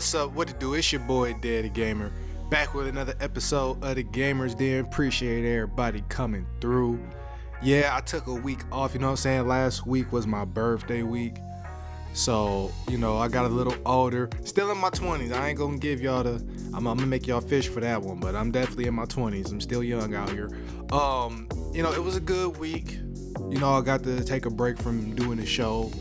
What's 0.00 0.14
up? 0.14 0.32
What 0.32 0.48
to 0.48 0.54
do? 0.54 0.72
It's 0.72 0.90
your 0.92 1.02
boy 1.02 1.34
Dev 1.34 1.64
The 1.64 1.68
Gamer. 1.68 2.10
Back 2.48 2.72
with 2.72 2.86
another 2.86 3.12
episode 3.20 3.84
of 3.84 3.96
the 3.96 4.02
Gamers 4.02 4.56
Den. 4.56 4.86
Appreciate 4.86 5.44
everybody 5.44 6.02
coming 6.08 6.46
through. 6.58 6.98
Yeah, 7.60 7.94
I 7.94 8.00
took 8.00 8.26
a 8.26 8.32
week 8.32 8.60
off, 8.72 8.94
you 8.94 9.00
know 9.00 9.08
what 9.08 9.10
I'm 9.10 9.16
saying? 9.18 9.46
Last 9.46 9.86
week 9.86 10.10
was 10.10 10.26
my 10.26 10.46
birthday 10.46 11.02
week. 11.02 11.36
So, 12.14 12.72
you 12.88 12.96
know, 12.96 13.18
I 13.18 13.28
got 13.28 13.44
a 13.44 13.50
little 13.50 13.76
older. 13.84 14.30
Still 14.44 14.70
in 14.70 14.78
my 14.78 14.88
20s. 14.88 15.34
I 15.34 15.50
ain't 15.50 15.58
gonna 15.58 15.76
give 15.76 16.00
y'all 16.00 16.22
the 16.22 16.36
I'm, 16.72 16.86
I'm 16.86 16.96
gonna 16.96 17.04
make 17.04 17.26
y'all 17.26 17.42
fish 17.42 17.68
for 17.68 17.80
that 17.80 18.00
one, 18.00 18.20
but 18.20 18.34
I'm 18.34 18.50
definitely 18.50 18.86
in 18.86 18.94
my 18.94 19.04
20s. 19.04 19.52
I'm 19.52 19.60
still 19.60 19.84
young 19.84 20.14
out 20.14 20.30
here. 20.30 20.48
Um, 20.92 21.46
you 21.74 21.82
know, 21.82 21.92
it 21.92 22.02
was 22.02 22.16
a 22.16 22.20
good 22.20 22.56
week. 22.56 22.92
You 23.50 23.58
know, 23.58 23.74
I 23.74 23.82
got 23.82 24.02
to 24.04 24.24
take 24.24 24.46
a 24.46 24.50
break 24.50 24.78
from 24.78 25.14
doing 25.14 25.36
the 25.36 25.44
show 25.44 25.92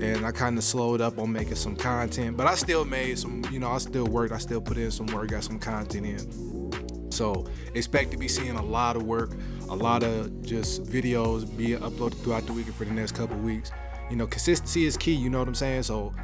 and 0.00 0.24
I 0.24 0.32
kind 0.32 0.56
of 0.56 0.64
slowed 0.64 1.00
up 1.00 1.18
on 1.18 1.30
making 1.30 1.56
some 1.56 1.76
content, 1.76 2.36
but 2.36 2.46
I 2.46 2.54
still 2.54 2.84
made 2.84 3.18
some, 3.18 3.44
you 3.50 3.58
know, 3.58 3.70
I 3.70 3.78
still 3.78 4.06
worked, 4.06 4.32
I 4.32 4.38
still 4.38 4.60
put 4.60 4.78
in 4.78 4.90
some 4.90 5.06
work, 5.06 5.28
got 5.28 5.44
some 5.44 5.58
content 5.58 6.06
in. 6.06 7.10
So 7.12 7.46
expect 7.74 8.10
to 8.12 8.16
be 8.16 8.26
seeing 8.26 8.56
a 8.56 8.64
lot 8.64 8.96
of 8.96 9.02
work, 9.02 9.32
a 9.68 9.74
lot 9.74 10.02
of 10.02 10.42
just 10.42 10.84
videos 10.84 11.54
being 11.56 11.78
uploaded 11.80 12.14
throughout 12.22 12.46
the 12.46 12.52
week 12.52 12.66
and 12.66 12.74
for 12.74 12.84
the 12.84 12.92
next 12.92 13.12
couple 13.12 13.36
weeks. 13.38 13.72
You 14.08 14.16
know, 14.16 14.26
consistency 14.26 14.86
is 14.86 14.96
key, 14.96 15.12
you 15.12 15.28
know 15.28 15.38
what 15.38 15.48
I'm 15.48 15.54
saying? 15.54 15.82
So 15.82 16.14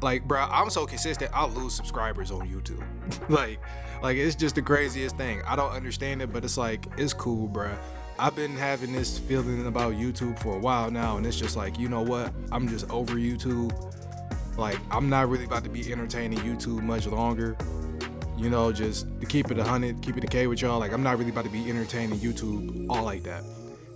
like, 0.00 0.24
bro, 0.24 0.46
I'm 0.50 0.70
so 0.70 0.86
consistent, 0.86 1.30
I'll 1.34 1.50
lose 1.50 1.74
subscribers 1.74 2.30
on 2.30 2.48
YouTube. 2.48 2.84
like, 3.28 3.58
like 4.02 4.16
it's 4.16 4.36
just 4.36 4.54
the 4.54 4.62
craziest 4.62 5.16
thing. 5.16 5.42
I 5.46 5.56
don't 5.56 5.72
understand 5.72 6.22
it, 6.22 6.32
but 6.32 6.44
it's 6.44 6.56
like, 6.56 6.86
it's 6.96 7.12
cool, 7.12 7.48
bro. 7.48 7.74
I've 8.18 8.36
been 8.36 8.56
having 8.56 8.92
this 8.92 9.18
feeling 9.18 9.66
about 9.66 9.94
YouTube 9.94 10.38
for 10.38 10.56
a 10.56 10.58
while 10.58 10.90
now, 10.90 11.16
and 11.16 11.26
it's 11.26 11.36
just 11.36 11.56
like, 11.56 11.78
you 11.78 11.88
know 11.88 12.02
what? 12.02 12.32
I'm 12.52 12.68
just 12.68 12.88
over 12.90 13.14
YouTube. 13.14 13.72
Like, 14.56 14.78
I'm 14.90 15.08
not 15.08 15.28
really 15.28 15.44
about 15.44 15.64
to 15.64 15.70
be 15.70 15.90
entertaining 15.92 16.38
YouTube 16.38 16.82
much 16.82 17.06
longer. 17.06 17.56
You 18.36 18.50
know, 18.50 18.72
just 18.72 19.06
to 19.20 19.26
keep 19.26 19.50
it 19.50 19.58
a 19.58 19.64
hundred, 19.64 20.00
keep 20.00 20.16
it 20.16 20.30
K 20.30 20.46
with 20.46 20.62
y'all. 20.62 20.78
Like, 20.78 20.92
I'm 20.92 21.02
not 21.02 21.18
really 21.18 21.30
about 21.30 21.44
to 21.44 21.50
be 21.50 21.68
entertaining 21.68 22.18
YouTube 22.18 22.86
all 22.88 23.04
like 23.04 23.24
that. 23.24 23.44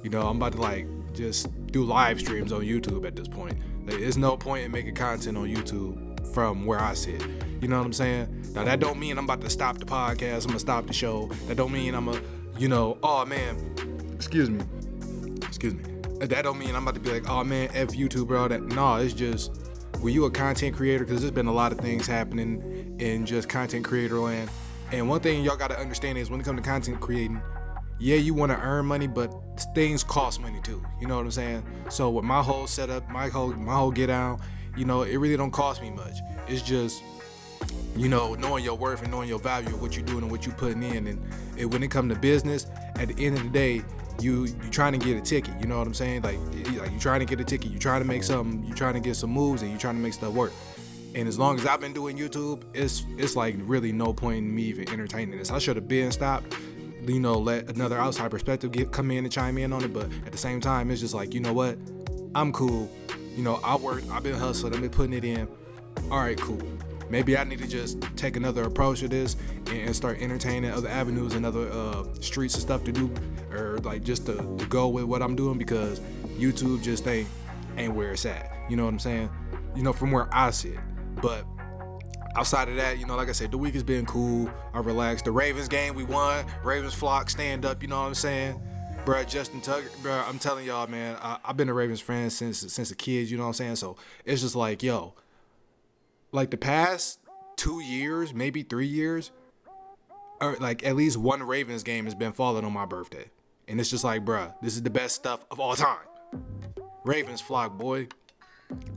You 0.02 0.10
know, 0.10 0.26
I'm 0.28 0.36
about 0.36 0.52
to 0.52 0.60
like 0.60 0.86
just 1.12 1.48
do 1.66 1.84
live 1.84 2.20
streams 2.20 2.52
on 2.52 2.62
YouTube 2.62 3.06
at 3.06 3.14
this 3.14 3.28
point. 3.28 3.56
Like, 3.86 3.98
there's 3.98 4.16
no 4.16 4.36
point 4.36 4.64
in 4.64 4.72
making 4.72 4.94
content 4.94 5.36
on 5.36 5.48
YouTube 5.48 6.08
from 6.32 6.66
where 6.66 6.80
I 6.80 6.94
sit. 6.94 7.24
You 7.60 7.68
know 7.68 7.78
what 7.78 7.86
I'm 7.86 7.92
saying? 7.92 8.52
Now 8.54 8.64
that 8.64 8.80
don't 8.80 8.98
mean 8.98 9.18
I'm 9.18 9.24
about 9.24 9.40
to 9.42 9.50
stop 9.50 9.78
the 9.78 9.86
podcast. 9.86 10.42
I'm 10.42 10.48
gonna 10.48 10.58
stop 10.60 10.86
the 10.86 10.92
show. 10.92 11.26
That 11.46 11.56
don't 11.56 11.72
mean 11.72 11.94
I'm 11.94 12.08
a, 12.08 12.20
you 12.58 12.68
know, 12.68 12.98
oh 13.02 13.24
man, 13.24 13.67
excuse 14.18 14.50
me, 14.50 14.60
excuse 15.42 15.74
me. 15.74 15.84
That 16.18 16.42
don't 16.42 16.58
mean 16.58 16.74
I'm 16.74 16.82
about 16.82 16.94
to 16.94 17.00
be 17.00 17.12
like, 17.12 17.30
oh 17.30 17.44
man, 17.44 17.70
f 17.72 17.90
YouTube, 17.90 18.26
bro. 18.26 18.48
That 18.48 18.62
no, 18.62 18.96
it's 18.96 19.14
just 19.14 19.56
were 20.00 20.10
you 20.10 20.24
a 20.24 20.30
content 20.30 20.74
creator? 20.74 21.04
Because 21.04 21.20
there's 21.20 21.30
been 21.30 21.46
a 21.46 21.52
lot 21.52 21.70
of 21.70 21.78
things 21.78 22.04
happening 22.04 22.96
in 22.98 23.24
just 23.24 23.48
content 23.48 23.84
creator 23.84 24.18
land. 24.18 24.50
And 24.90 25.08
one 25.08 25.20
thing 25.20 25.44
y'all 25.44 25.56
gotta 25.56 25.78
understand 25.78 26.18
is 26.18 26.30
when 26.30 26.40
it 26.40 26.42
comes 26.42 26.60
to 26.60 26.68
content 26.68 26.98
creating, 26.98 27.40
yeah, 28.00 28.16
you 28.16 28.34
want 28.34 28.50
to 28.50 28.58
earn 28.58 28.86
money, 28.86 29.06
but 29.06 29.32
things 29.72 30.02
cost 30.02 30.40
money 30.40 30.60
too. 30.64 30.82
You 31.00 31.06
know 31.06 31.16
what 31.16 31.24
I'm 31.24 31.30
saying? 31.30 31.62
So 31.88 32.10
with 32.10 32.24
my 32.24 32.42
whole 32.42 32.66
setup, 32.66 33.08
my 33.08 33.28
whole 33.28 33.52
my 33.52 33.76
whole 33.76 33.92
get 33.92 34.10
out, 34.10 34.40
you 34.76 34.84
know, 34.84 35.02
it 35.02 35.16
really 35.18 35.36
don't 35.36 35.52
cost 35.52 35.80
me 35.80 35.90
much. 35.90 36.16
It's 36.48 36.62
just 36.62 37.04
you 37.96 38.08
know, 38.08 38.34
knowing 38.34 38.64
your 38.64 38.76
worth 38.76 39.02
and 39.02 39.10
knowing 39.10 39.28
your 39.28 39.40
value 39.40 39.74
of 39.74 39.82
what 39.82 39.96
you're 39.96 40.06
doing 40.06 40.22
and 40.22 40.30
what 40.30 40.46
you're 40.46 40.54
putting 40.54 40.82
in. 40.82 41.08
And, 41.08 41.20
and 41.58 41.72
when 41.72 41.82
it 41.82 41.90
comes 41.90 42.12
to 42.14 42.20
business, 42.20 42.66
at 42.94 43.08
the 43.08 43.26
end 43.26 43.36
of 43.36 43.42
the 43.42 43.48
day, 43.48 43.82
you 44.20 44.46
you 44.46 44.70
trying 44.70 44.92
to 44.92 44.98
get 44.98 45.16
a 45.16 45.20
ticket. 45.20 45.54
You 45.60 45.66
know 45.66 45.78
what 45.78 45.86
I'm 45.86 45.94
saying? 45.94 46.22
Like 46.22 46.38
like 46.78 46.92
you 46.92 46.98
trying 46.98 47.20
to 47.20 47.26
get 47.26 47.40
a 47.40 47.44
ticket. 47.44 47.70
You 47.70 47.78
trying 47.78 48.00
to 48.00 48.06
make 48.06 48.22
something. 48.22 48.64
You 48.64 48.74
trying 48.74 48.94
to 48.94 49.00
get 49.00 49.16
some 49.16 49.30
moves, 49.30 49.62
and 49.62 49.70
you 49.70 49.78
trying 49.78 49.96
to 49.96 50.00
make 50.00 50.12
stuff 50.12 50.32
work. 50.32 50.52
And 51.14 51.26
as 51.26 51.38
long 51.38 51.58
as 51.58 51.66
I've 51.66 51.80
been 51.80 51.92
doing 51.92 52.16
YouTube, 52.16 52.62
it's 52.74 53.04
it's 53.16 53.36
like 53.36 53.56
really 53.60 53.92
no 53.92 54.12
point 54.12 54.38
in 54.38 54.54
me 54.54 54.64
even 54.64 54.88
entertaining 54.90 55.38
this. 55.38 55.50
I 55.50 55.58
should 55.58 55.76
have 55.76 55.88
been 55.88 56.12
stopped. 56.12 56.56
You 57.06 57.20
know, 57.20 57.38
let 57.38 57.70
another 57.70 57.98
outside 57.98 58.30
perspective 58.30 58.70
get 58.70 58.92
come 58.92 59.10
in 59.10 59.24
and 59.24 59.32
chime 59.32 59.56
in 59.56 59.72
on 59.72 59.82
it. 59.82 59.92
But 59.92 60.10
at 60.26 60.32
the 60.32 60.38
same 60.38 60.60
time, 60.60 60.90
it's 60.90 61.00
just 61.00 61.14
like 61.14 61.34
you 61.34 61.40
know 61.40 61.52
what, 61.52 61.78
I'm 62.34 62.52
cool. 62.52 62.90
You 63.36 63.42
know, 63.42 63.60
I 63.64 63.76
work. 63.76 64.02
I've 64.10 64.22
been 64.22 64.34
hustling. 64.34 64.74
I've 64.74 64.80
been 64.80 64.90
putting 64.90 65.12
it 65.12 65.24
in. 65.24 65.48
All 66.10 66.18
right, 66.18 66.38
cool 66.38 66.60
maybe 67.10 67.36
I 67.36 67.44
need 67.44 67.58
to 67.58 67.66
just 67.66 68.00
take 68.16 68.36
another 68.36 68.64
approach 68.64 69.00
to 69.00 69.08
this 69.08 69.36
and 69.70 69.94
start 69.94 70.20
entertaining 70.20 70.70
other 70.70 70.88
avenues 70.88 71.34
and 71.34 71.44
other 71.44 71.70
uh, 71.70 72.04
streets 72.20 72.54
and 72.54 72.62
stuff 72.62 72.84
to 72.84 72.92
do, 72.92 73.12
or 73.50 73.78
like 73.78 74.02
just 74.02 74.26
to, 74.26 74.34
to, 74.34 74.66
go 74.66 74.88
with 74.88 75.04
what 75.04 75.22
I'm 75.22 75.36
doing 75.36 75.58
because 75.58 76.00
YouTube 76.38 76.82
just 76.82 77.06
ain't 77.06 77.28
ain't 77.76 77.94
where 77.94 78.12
it's 78.12 78.26
at. 78.26 78.52
You 78.68 78.76
know 78.76 78.84
what 78.84 78.90
I'm 78.90 78.98
saying? 78.98 79.30
You 79.74 79.82
know, 79.82 79.92
from 79.92 80.10
where 80.10 80.28
I 80.32 80.50
sit. 80.50 80.78
But 81.20 81.44
outside 82.36 82.68
of 82.68 82.76
that, 82.76 82.98
you 82.98 83.06
know, 83.06 83.16
like 83.16 83.28
I 83.28 83.32
said, 83.32 83.50
the 83.50 83.58
week 83.58 83.74
has 83.74 83.82
been 83.82 84.06
cool. 84.06 84.50
I 84.72 84.80
relaxed. 84.80 85.24
The 85.24 85.32
Ravens 85.32 85.68
game, 85.68 85.94
we 85.94 86.04
won. 86.04 86.44
Ravens 86.62 86.94
flock, 86.94 87.30
stand 87.30 87.64
up. 87.64 87.82
You 87.82 87.88
know 87.88 88.00
what 88.00 88.06
I'm 88.06 88.14
saying? 88.14 88.60
Bro, 89.04 89.24
Justin 89.24 89.60
Tucker, 89.60 89.88
bro, 90.02 90.22
I'm 90.28 90.38
telling 90.38 90.66
y'all, 90.66 90.86
man, 90.86 91.16
I, 91.22 91.38
have 91.44 91.56
been 91.56 91.68
a 91.68 91.74
Ravens 91.74 92.00
fan 92.00 92.28
since 92.30 92.58
since 92.58 92.90
a 92.90 92.94
kid. 92.94 93.30
You 93.30 93.38
know 93.38 93.44
what 93.44 93.48
I'm 93.48 93.54
saying? 93.54 93.76
So 93.76 93.96
it's 94.24 94.42
just 94.42 94.54
like, 94.54 94.82
yo, 94.82 95.14
like 96.32 96.50
the 96.50 96.56
past 96.56 97.20
two 97.56 97.80
years, 97.80 98.32
maybe 98.32 98.62
three 98.62 98.86
years, 98.86 99.30
or 100.40 100.56
like 100.60 100.84
at 100.84 100.96
least 100.96 101.16
one 101.16 101.42
Ravens 101.42 101.82
game 101.82 102.04
has 102.04 102.14
been 102.14 102.32
falling 102.32 102.64
on 102.64 102.72
my 102.72 102.86
birthday. 102.86 103.30
And 103.66 103.80
it's 103.80 103.90
just 103.90 104.04
like, 104.04 104.24
bruh, 104.24 104.54
this 104.62 104.74
is 104.74 104.82
the 104.82 104.90
best 104.90 105.14
stuff 105.14 105.44
of 105.50 105.60
all 105.60 105.76
time. 105.76 105.98
Ravens 107.04 107.40
flock, 107.40 107.76
boy. 107.76 108.08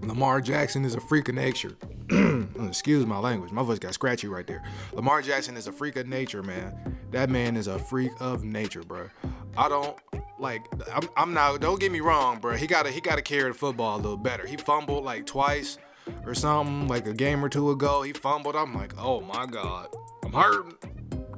Lamar 0.02 0.42
Jackson 0.42 0.86
is 0.86 0.96
a 0.96 1.00
freak 1.00 1.30
of 1.30 1.36
nature. 1.36 1.76
Oh, 2.60 2.68
excuse 2.68 3.06
my 3.06 3.18
language. 3.18 3.52
My 3.52 3.64
voice 3.64 3.80
got 3.80 3.94
scratchy 3.94 4.28
right 4.28 4.46
there. 4.46 4.62
Lamar 4.94 5.22
Jackson 5.22 5.56
is 5.58 5.68
a 5.68 5.72
freak 5.72 5.96
of 5.96 6.06
nature, 6.06 6.44
man. 6.44 7.00
That 7.12 7.30
man 7.30 7.56
is 7.56 7.68
a 7.68 7.80
freak 7.80 8.12
of 8.20 8.44
nature, 8.44 8.84
bro. 8.84 9.10
I 9.58 9.70
don't 9.70 9.98
like. 10.38 10.68
I'm, 10.94 11.10
I'm 11.16 11.34
not. 11.34 11.62
Don't 11.62 11.80
get 11.80 11.92
me 11.92 12.02
wrong, 12.02 12.40
bro. 12.40 12.56
He 12.56 12.68
gotta. 12.68 12.92
He 12.92 13.02
gotta 13.02 13.22
carry 13.22 13.50
the 13.50 13.58
football 13.58 13.96
a 13.96 14.02
little 14.02 14.18
better. 14.18 14.46
He 14.46 14.58
fumbled 14.58 15.06
like 15.06 15.26
twice 15.26 15.78
or 16.26 16.34
something 16.34 16.88
like 16.88 17.08
a 17.08 17.14
game 17.14 17.44
or 17.44 17.50
two 17.50 17.72
ago. 17.72 18.02
He 18.02 18.14
fumbled. 18.14 18.56
I'm 18.56 18.74
like, 18.74 18.94
oh 18.98 19.22
my 19.22 19.46
god, 19.46 19.88
I'm 20.24 20.34
hurt, 20.34 20.86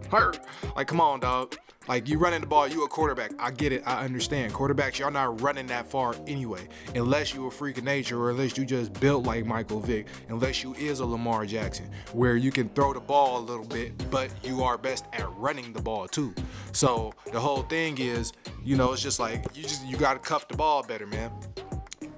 hurt. 0.09 0.39
Like, 0.75 0.87
come 0.87 1.01
on, 1.01 1.19
dog. 1.19 1.55
Like 1.87 2.07
you 2.07 2.17
running 2.17 2.41
the 2.41 2.47
ball, 2.47 2.67
you 2.67 2.85
a 2.85 2.87
quarterback. 2.87 3.31
I 3.37 3.51
get 3.51 3.73
it. 3.73 3.83
I 3.85 4.05
understand. 4.05 4.53
Quarterbacks, 4.53 4.99
y'all 4.99 5.11
not 5.11 5.41
running 5.41 5.67
that 5.67 5.89
far 5.89 6.15
anyway, 6.27 6.67
unless 6.95 7.33
you 7.33 7.45
a 7.47 7.51
freak 7.51 7.77
of 7.77 7.83
nature 7.83 8.17
or 8.17 8.29
unless 8.29 8.57
you 8.57 8.65
just 8.65 8.93
built 9.01 9.25
like 9.25 9.45
Michael 9.45 9.81
Vick, 9.81 10.07
unless 10.29 10.63
you 10.63 10.73
is 10.75 11.01
a 11.01 11.05
Lamar 11.05 11.45
Jackson, 11.45 11.89
where 12.13 12.37
you 12.37 12.51
can 12.51 12.69
throw 12.69 12.93
the 12.93 13.01
ball 13.01 13.39
a 13.39 13.43
little 13.43 13.65
bit, 13.65 14.09
but 14.09 14.29
you 14.43 14.63
are 14.63 14.77
best 14.77 15.05
at 15.11 15.29
running 15.33 15.73
the 15.73 15.81
ball 15.81 16.07
too. 16.07 16.33
So 16.71 17.13
the 17.33 17.39
whole 17.39 17.63
thing 17.63 17.97
is, 17.97 18.31
you 18.63 18.77
know, 18.77 18.93
it's 18.93 19.01
just 19.01 19.19
like 19.19 19.45
you 19.53 19.63
just 19.63 19.85
you 19.85 19.97
gotta 19.97 20.19
cuff 20.19 20.47
the 20.47 20.55
ball 20.55 20.83
better, 20.83 21.05
man. 21.05 21.31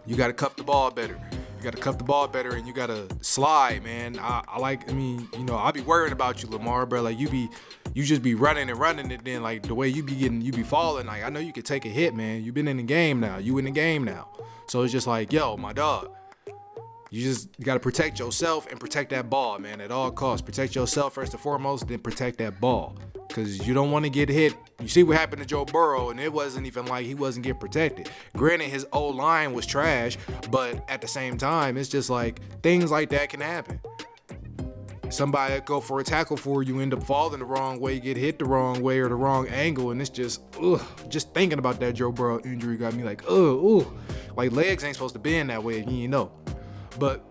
You 0.05 0.16
gotta 0.16 0.33
cuff 0.33 0.55
the 0.55 0.63
ball 0.63 0.91
better 0.91 1.19
got 1.66 1.76
to 1.76 1.81
cuff 1.81 1.98
the 1.98 2.03
ball 2.03 2.28
better 2.28 2.56
and 2.56 2.68
you 2.68 2.74
got 2.74 2.88
to 2.88 3.08
slide, 3.22 3.84
man. 3.84 4.18
I, 4.20 4.44
I, 4.48 4.59
like, 4.59 4.90
I 4.90 4.94
mean, 4.94 5.28
you 5.34 5.44
know, 5.44 5.58
I 5.58 5.72
be 5.72 5.81
worrying 5.81 6.14
about 6.14 6.44
you, 6.44 6.50
Lamar, 6.50 6.86
bro. 6.86 7.02
Like 7.02 7.20
you 7.20 7.28
be, 7.28 7.50
you 7.94 8.03
just 8.03 8.22
be 8.22 8.36
running 8.36 8.70
and 8.70 8.80
running 8.80 9.09
it. 9.12 9.26
Then 9.26 9.42
like 9.42 9.64
the 9.64 9.76
way 9.76 9.88
you 9.88 10.03
be 10.03 10.16
getting, 10.16 10.42
you 10.42 10.52
be 10.52 10.64
falling. 10.64 11.08
Like 11.08 11.24
I 11.24 11.30
know 11.30 11.40
you 11.40 11.52
could 11.52 11.66
take 11.66 11.86
a 11.86 11.90
hit, 11.90 12.16
man. 12.16 12.44
You 12.44 12.53
been 12.53 12.68
in 12.68 12.78
the 12.78 12.84
game 12.84 13.20
now. 13.20 13.38
You 13.38 13.58
in 13.58 13.66
the 13.66 13.72
game 13.72 14.03
now. 14.03 14.28
So 14.68 14.84
it's 14.84 14.92
just 14.92 15.08
like, 15.08 15.34
yo, 15.34 15.58
my 15.58 15.74
dog. 15.74 16.09
You 17.16 17.24
just 17.24 17.58
gotta 17.62 17.80
protect 17.80 18.20
yourself 18.20 18.70
and 18.70 18.78
protect 18.78 19.12
that 19.12 19.30
ball, 19.30 19.58
man, 19.58 19.80
at 19.80 19.90
all 19.90 20.12
costs. 20.12 20.46
Protect 20.46 20.76
yourself 20.76 21.14
first 21.14 21.32
and 21.32 21.41
foremost, 21.41 21.88
then 21.88 22.00
protect 22.00 22.40
that 22.40 22.59
ball. 22.59 22.97
Cause 23.29 23.66
you 23.66 23.73
don't 23.73 23.90
want 23.90 24.03
to 24.03 24.09
get 24.09 24.28
hit. 24.28 24.53
You 24.82 24.90
see 24.90 25.02
what 25.02 25.16
happened 25.16 25.41
to 25.41 25.47
Joe 25.47 25.64
Burrow, 25.64 26.09
and 26.09 26.20
it 26.20 26.34
wasn't 26.34 26.67
even 26.67 26.88
like 26.88 27.06
he 27.06 27.16
wasn't 27.16 27.46
getting 27.46 27.62
protected. 27.62 28.09
Granted, 28.35 28.67
his 28.67 28.85
O-line 28.91 29.53
was 29.53 29.66
trash, 29.66 30.17
but 30.52 30.84
at 30.90 31.00
the 31.00 31.08
same 31.08 31.38
time, 31.38 31.78
it's 31.78 31.88
just 31.88 32.09
like 32.09 32.41
things 32.62 32.91
like 32.91 33.12
that 33.12 33.29
can 33.29 33.40
happen. 33.40 33.79
Somebody 35.09 35.61
go 35.61 35.79
for 35.79 36.02
a 36.02 36.03
tackle 36.03 36.35
for 36.35 36.64
you, 36.64 36.82
end 36.82 36.94
up 36.94 37.02
falling 37.02 37.40
the 37.40 37.46
wrong 37.46 37.79
way, 37.79 37.97
get 37.97 38.18
hit 38.18 38.40
the 38.40 38.46
wrong 38.46 38.82
way 38.82 39.00
or 39.00 39.08
the 39.08 39.16
wrong 39.16 39.47
angle, 39.47 39.91
and 39.91 40.02
it's 40.02 40.09
just, 40.09 40.41
ugh, 40.61 40.82
just 41.08 41.34
thinking 41.34 41.59
about 41.59 41.79
that 41.79 41.94
Joe 41.94 42.11
Burrow 42.11 42.41
injury 42.44 42.76
got 42.76 42.94
me 42.94 43.03
like, 43.03 43.23
ugh, 43.29 43.64
ugh, 43.66 43.88
like 44.35 44.52
legs 44.52 44.84
ain't 44.84 44.96
supposed 44.96 45.14
to 45.14 45.20
bend 45.20 45.50
that 45.50 45.64
way, 45.64 45.85
you 45.85 46.09
know. 46.09 46.29
But 47.00 47.24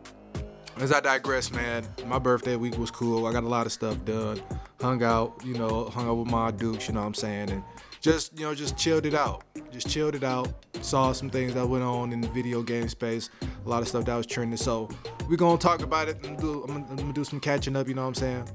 as 0.79 0.93
I 0.93 1.01
digress, 1.01 1.51
man, 1.51 1.87
my 2.07 2.19
birthday 2.19 2.57
week 2.57 2.77
was 2.79 2.91
cool. 2.91 3.27
I 3.27 3.33
got 3.33 3.45
a 3.45 3.49
lot 3.49 3.67
of 3.67 3.73
stuff 3.73 4.05
done. 4.05 4.43
Hung 4.81 5.03
out, 5.03 5.41
you 5.45 5.55
know, 5.55 5.87
hung 5.87 6.09
out 6.09 6.17
with 6.17 6.31
my 6.31 6.51
dukes, 6.51 6.89
you 6.89 6.95
know 6.95 7.01
what 7.01 7.07
I'm 7.07 7.15
saying? 7.15 7.51
And 7.51 7.63
just, 8.01 8.39
you 8.39 8.45
know, 8.45 8.55
just 8.55 8.77
chilled 8.77 9.07
it 9.07 9.15
out. 9.15 9.45
Just 9.71 9.89
chilled 9.89 10.15
it 10.15 10.25
out. 10.25 10.53
Saw 10.83 11.13
some 11.13 11.31
things 11.31 11.55
that 11.55 11.67
went 11.67 11.85
on 11.85 12.13
in 12.13 12.21
the 12.21 12.29
video 12.29 12.63
game 12.63 12.89
space. 12.89 13.31
A 13.65 13.69
lot 13.69 13.81
of 13.83 13.89
stuff 13.89 14.05
that 14.05 14.17
was 14.17 14.27
trending. 14.27 14.57
So 14.57 14.89
we're 15.29 15.37
gonna 15.37 15.59
talk 15.59 15.83
about 15.83 16.09
it 16.09 16.19
I'm 16.25 16.37
I'm 16.71 16.97
gonna 16.97 17.13
do 17.13 17.25
some 17.25 17.41
catching 17.41 17.77
up, 17.77 17.89
you 17.89 17.95
know 17.95 18.03
what 18.03 18.09
I'm 18.09 18.15
saying? 18.15 18.49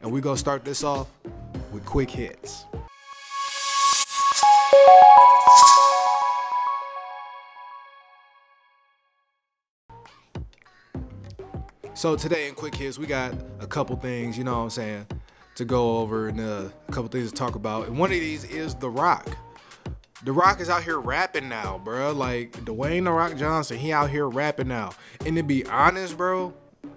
And 0.00 0.12
we're 0.12 0.22
gonna 0.22 0.38
start 0.38 0.64
this 0.64 0.84
off 0.84 1.08
with 1.72 1.84
quick 1.84 2.10
hits. 2.10 2.64
So 12.04 12.16
today 12.16 12.48
in 12.48 12.54
Quick 12.54 12.74
Hits, 12.74 12.98
we 12.98 13.06
got 13.06 13.32
a 13.60 13.66
couple 13.66 13.96
things, 13.96 14.36
you 14.36 14.44
know 14.44 14.58
what 14.58 14.64
I'm 14.64 14.68
saying, 14.68 15.06
to 15.54 15.64
go 15.64 15.96
over 16.00 16.28
and 16.28 16.38
uh, 16.38 16.68
a 16.86 16.92
couple 16.92 17.08
things 17.08 17.30
to 17.30 17.34
talk 17.34 17.54
about. 17.54 17.86
And 17.86 17.98
one 17.98 18.12
of 18.12 18.20
these 18.20 18.44
is 18.44 18.74
The 18.74 18.90
Rock. 18.90 19.26
The 20.22 20.30
Rock 20.30 20.60
is 20.60 20.68
out 20.68 20.82
here 20.82 21.00
rapping 21.00 21.48
now, 21.48 21.80
bro. 21.82 22.12
Like 22.12 22.52
Dwayne 22.66 23.04
The 23.04 23.10
Rock 23.10 23.38
Johnson, 23.38 23.78
he 23.78 23.90
out 23.90 24.10
here 24.10 24.28
rapping 24.28 24.68
now. 24.68 24.92
And 25.24 25.34
to 25.36 25.42
be 25.42 25.64
honest, 25.64 26.18
bro, 26.18 26.52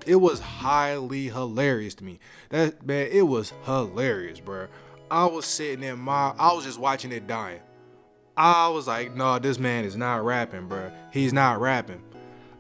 it 0.06 0.18
was 0.18 0.42
highly 0.42 1.30
hilarious 1.30 1.96
to 1.96 2.04
me. 2.04 2.20
That 2.50 2.86
man, 2.86 3.08
it 3.10 3.22
was 3.22 3.54
hilarious, 3.64 4.42
bro. 4.42 4.68
I 5.10 5.24
was 5.28 5.46
sitting 5.46 5.86
in 5.86 6.00
my, 6.00 6.34
I 6.38 6.52
was 6.52 6.66
just 6.66 6.80
watching 6.80 7.14
it 7.14 7.28
dying. 7.28 7.62
I 8.36 8.68
was 8.68 8.88
like, 8.88 9.16
no, 9.16 9.40
this 9.40 9.58
man 9.58 9.86
is 9.86 9.96
not 9.96 10.26
rapping, 10.26 10.68
bro. 10.68 10.92
He's 11.14 11.32
not 11.32 11.62
rapping. 11.62 12.04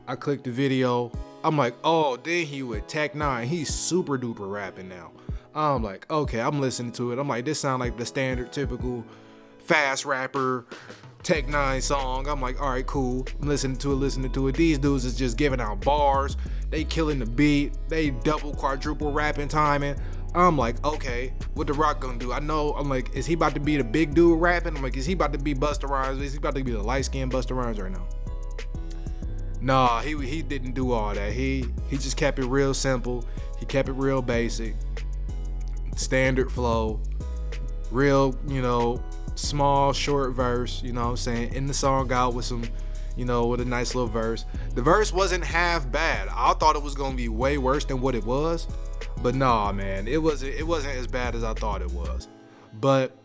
I 0.07 0.15
clicked 0.15 0.45
the 0.45 0.51
video. 0.51 1.11
I'm 1.47 1.57
like, 1.57 1.75
oh, 1.85 2.17
then 2.17 2.45
he 2.45 2.61
with 2.61 2.88
Tech 2.88 3.13
N9ne. 3.13 3.45
He's 3.45 3.73
super 3.73 4.17
duper 4.17 4.51
rapping 4.51 4.89
now. 4.89 5.13
I'm 5.55 5.81
like, 5.81 6.05
okay, 6.11 6.41
I'm 6.41 6.59
listening 6.59 6.91
to 6.94 7.13
it. 7.13 7.19
I'm 7.19 7.29
like, 7.29 7.45
this 7.45 7.57
sound 7.57 7.79
like 7.79 7.95
the 7.95 8.05
standard 8.05 8.51
typical 8.51 9.05
fast 9.59 10.03
rapper 10.03 10.65
Tech 11.23 11.47
N9ne 11.47 11.81
song. 11.81 12.27
I'm 12.27 12.41
like, 12.41 12.59
all 12.61 12.71
right, 12.71 12.85
cool. 12.85 13.25
I'm 13.41 13.47
listening 13.47 13.77
to 13.77 13.94
it, 13.94 13.95
listening 13.95 14.29
to 14.33 14.49
it. 14.49 14.57
These 14.57 14.77
dudes 14.79 15.05
is 15.05 15.15
just 15.15 15.38
giving 15.38 15.61
out 15.61 15.79
bars. 15.79 16.35
They 16.69 16.83
killing 16.83 17.19
the 17.19 17.25
beat. 17.25 17.77
They 17.88 18.09
double, 18.09 18.53
quadruple 18.53 19.13
rapping 19.13 19.47
timing. 19.47 19.95
I'm 20.35 20.57
like, 20.57 20.85
okay, 20.85 21.31
what 21.53 21.67
the 21.67 21.73
Rock 21.73 22.01
gonna 22.01 22.19
do? 22.19 22.33
I 22.33 22.39
know. 22.39 22.73
I'm 22.73 22.89
like, 22.89 23.15
is 23.15 23.25
he 23.25 23.35
about 23.35 23.53
to 23.53 23.61
be 23.61 23.77
the 23.77 23.85
big 23.85 24.13
dude 24.13 24.41
rapping? 24.41 24.75
I'm 24.75 24.83
like, 24.83 24.97
is 24.97 25.05
he 25.05 25.13
about 25.13 25.31
to 25.31 25.39
be 25.39 25.55
Busta 25.55 25.89
Rhymes? 25.89 26.21
Is 26.21 26.33
he 26.33 26.39
about 26.39 26.55
to 26.55 26.63
be 26.65 26.71
the 26.71 26.83
light 26.83 27.05
skinned 27.05 27.31
Busta 27.31 27.55
Rhymes 27.55 27.79
right 27.79 27.89
now? 27.89 28.05
Nah, 29.62 30.01
he 30.01 30.15
he 30.25 30.42
didn't 30.42 30.74
do 30.74 30.92
all 30.92 31.13
that. 31.13 31.33
He 31.33 31.65
he 31.89 31.98
just 31.98 32.18
kept 32.18 32.39
it 32.39 32.45
real 32.45 32.74
simple. 32.74 33.25
He 33.59 33.65
kept 33.65 33.89
it 33.89 33.94
real 33.94 34.21
basic, 34.21 34.75
standard 35.95 36.51
flow, 36.51 37.01
real 37.92 38.38
you 38.48 38.62
know 38.62 39.04
small 39.36 39.94
short 39.94 40.33
verse. 40.33 40.81
You 40.83 40.94
know 40.94 41.06
what 41.06 41.12
I'm 41.12 41.18
saying? 41.18 41.54
In 41.54 41.68
the 41.68 41.74
song 41.74 42.12
out 42.12 42.33
with 42.33 42.45
some 42.45 42.63
you 43.18 43.25
know, 43.25 43.48
with 43.48 43.59
a 43.59 43.65
nice 43.65 43.95
little 43.95 44.09
verse. 44.09 44.45
The 44.75 44.81
verse 44.81 45.12
wasn't 45.12 45.44
half 45.44 45.92
bad. 45.92 46.30
I 46.31 46.54
thought 46.54 46.75
it 46.75 46.83
was 46.83 46.94
gonna 46.94 47.15
be 47.15 47.30
way 47.30 47.57
worse 47.57 47.83
than 47.83 48.00
what 48.00 48.13
it 48.13 48.24
was, 48.24 48.68
but 49.24 49.36
nah, 49.36 49.71
man, 49.71 50.07
it 50.07 50.21
wasn't. 50.21 50.54
It 50.54 50.65
wasn't 50.65 50.95
as 50.95 51.07
bad 51.07 51.36
as 51.36 51.44
I 51.44 51.54
thought 51.54 51.81
it 51.81 51.92
was. 51.92 52.27
But 52.80 53.18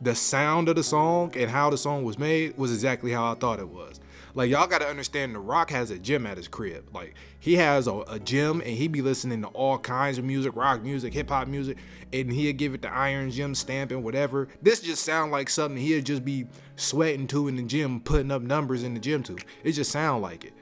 the 0.00 0.14
sound 0.14 0.68
of 0.68 0.76
the 0.76 0.82
song 0.82 1.32
and 1.36 1.50
how 1.50 1.68
the 1.70 1.76
song 1.76 2.04
was 2.04 2.18
made 2.18 2.56
was 2.56 2.72
exactly 2.72 3.12
how 3.12 3.30
I 3.30 3.34
thought 3.34 3.58
it 3.58 3.68
was. 3.68 4.00
Like 4.38 4.52
y'all 4.52 4.68
gotta 4.68 4.86
understand, 4.86 5.34
The 5.34 5.40
Rock 5.40 5.70
has 5.70 5.90
a 5.90 5.98
gym 5.98 6.24
at 6.24 6.36
his 6.36 6.46
crib. 6.46 6.90
Like 6.94 7.16
he 7.40 7.56
has 7.56 7.88
a, 7.88 8.02
a 8.02 8.20
gym 8.20 8.60
and 8.60 8.70
he 8.70 8.86
be 8.86 9.02
listening 9.02 9.42
to 9.42 9.48
all 9.48 9.78
kinds 9.78 10.16
of 10.16 10.24
music, 10.24 10.54
rock 10.54 10.80
music, 10.80 11.12
hip 11.12 11.28
hop 11.28 11.48
music, 11.48 11.76
and 12.12 12.32
he'd 12.32 12.56
give 12.56 12.72
it 12.72 12.82
the 12.82 12.88
Iron 12.88 13.32
Gym 13.32 13.56
stamp 13.56 13.90
and 13.90 14.04
whatever. 14.04 14.46
This 14.62 14.80
just 14.80 15.02
sound 15.02 15.32
like 15.32 15.50
something 15.50 15.76
he'd 15.76 16.06
just 16.06 16.24
be 16.24 16.46
sweating 16.76 17.26
to 17.26 17.48
in 17.48 17.56
the 17.56 17.64
gym, 17.64 17.98
putting 17.98 18.30
up 18.30 18.40
numbers 18.40 18.84
in 18.84 18.94
the 18.94 19.00
gym 19.00 19.24
to. 19.24 19.36
It 19.64 19.72
just 19.72 19.90
sound 19.90 20.22
like 20.22 20.44
it. 20.44 20.54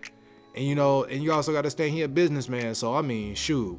And 0.54 0.64
you 0.64 0.74
know, 0.74 1.04
and 1.04 1.22
you 1.22 1.30
also 1.30 1.52
gotta 1.52 1.68
stand 1.68 1.92
he 1.92 2.00
a 2.00 2.08
businessman. 2.08 2.74
So 2.74 2.94
I 2.94 3.02
mean, 3.02 3.34
shoot, 3.34 3.78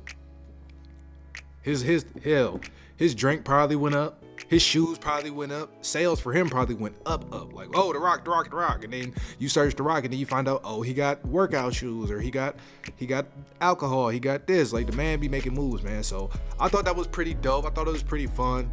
his 1.63 1.81
his 1.81 2.05
hell, 2.23 2.61
his 2.97 3.15
drink 3.15 3.45
probably 3.45 3.77
went 3.77 3.95
up. 3.95 4.21
His 4.47 4.61
shoes 4.61 4.97
probably 4.97 5.29
went 5.29 5.51
up. 5.51 5.69
Sales 5.85 6.19
for 6.19 6.31
him 6.31 6.49
probably 6.49 6.75
went 6.75 6.95
up, 7.05 7.33
up. 7.33 7.53
Like, 7.53 7.69
oh, 7.73 7.91
the 7.91 7.99
rock, 7.99 8.23
the 8.23 8.31
rock, 8.31 8.49
the 8.49 8.55
rock. 8.55 8.83
And 8.83 8.93
then 8.93 9.13
you 9.39 9.49
search 9.49 9.75
the 9.75 9.83
rock, 9.83 10.03
and 10.03 10.13
then 10.13 10.19
you 10.19 10.25
find 10.25 10.47
out, 10.47 10.61
oh, 10.63 10.81
he 10.81 10.93
got 10.93 11.25
workout 11.25 11.73
shoes, 11.73 12.09
or 12.09 12.21
he 12.21 12.31
got 12.31 12.55
he 12.95 13.05
got 13.05 13.25
alcohol, 13.59 14.09
he 14.09 14.19
got 14.19 14.47
this. 14.47 14.71
Like 14.71 14.87
the 14.87 14.95
man 14.95 15.19
be 15.19 15.29
making 15.29 15.53
moves, 15.53 15.83
man. 15.83 16.03
So 16.03 16.29
I 16.59 16.69
thought 16.69 16.85
that 16.85 16.95
was 16.95 17.07
pretty 17.07 17.33
dope. 17.33 17.65
I 17.65 17.69
thought 17.69 17.87
it 17.87 17.93
was 17.93 18.03
pretty 18.03 18.27
fun. 18.27 18.71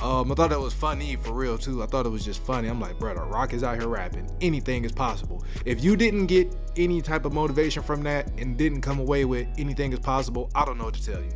Um, 0.00 0.32
I 0.32 0.34
thought 0.34 0.50
that 0.50 0.58
was 0.58 0.72
funny 0.72 1.16
for 1.16 1.32
real 1.32 1.58
too. 1.58 1.82
I 1.82 1.86
thought 1.86 2.06
it 2.06 2.08
was 2.08 2.24
just 2.24 2.42
funny. 2.42 2.68
I'm 2.68 2.80
like, 2.80 2.98
bro, 2.98 3.14
the 3.14 3.20
Rock 3.20 3.52
is 3.52 3.62
out 3.62 3.78
here 3.78 3.88
rapping. 3.88 4.28
Anything 4.40 4.84
is 4.84 4.90
possible. 4.90 5.44
If 5.64 5.84
you 5.84 5.96
didn't 5.96 6.26
get 6.26 6.52
any 6.76 7.02
type 7.02 7.24
of 7.24 7.32
motivation 7.32 7.82
from 7.82 8.02
that 8.04 8.28
and 8.38 8.56
didn't 8.56 8.80
come 8.80 8.98
away 8.98 9.24
with 9.24 9.46
anything 9.58 9.92
is 9.92 10.00
possible, 10.00 10.50
I 10.54 10.64
don't 10.64 10.78
know 10.78 10.84
what 10.84 10.94
to 10.94 11.04
tell 11.04 11.22
you. 11.22 11.30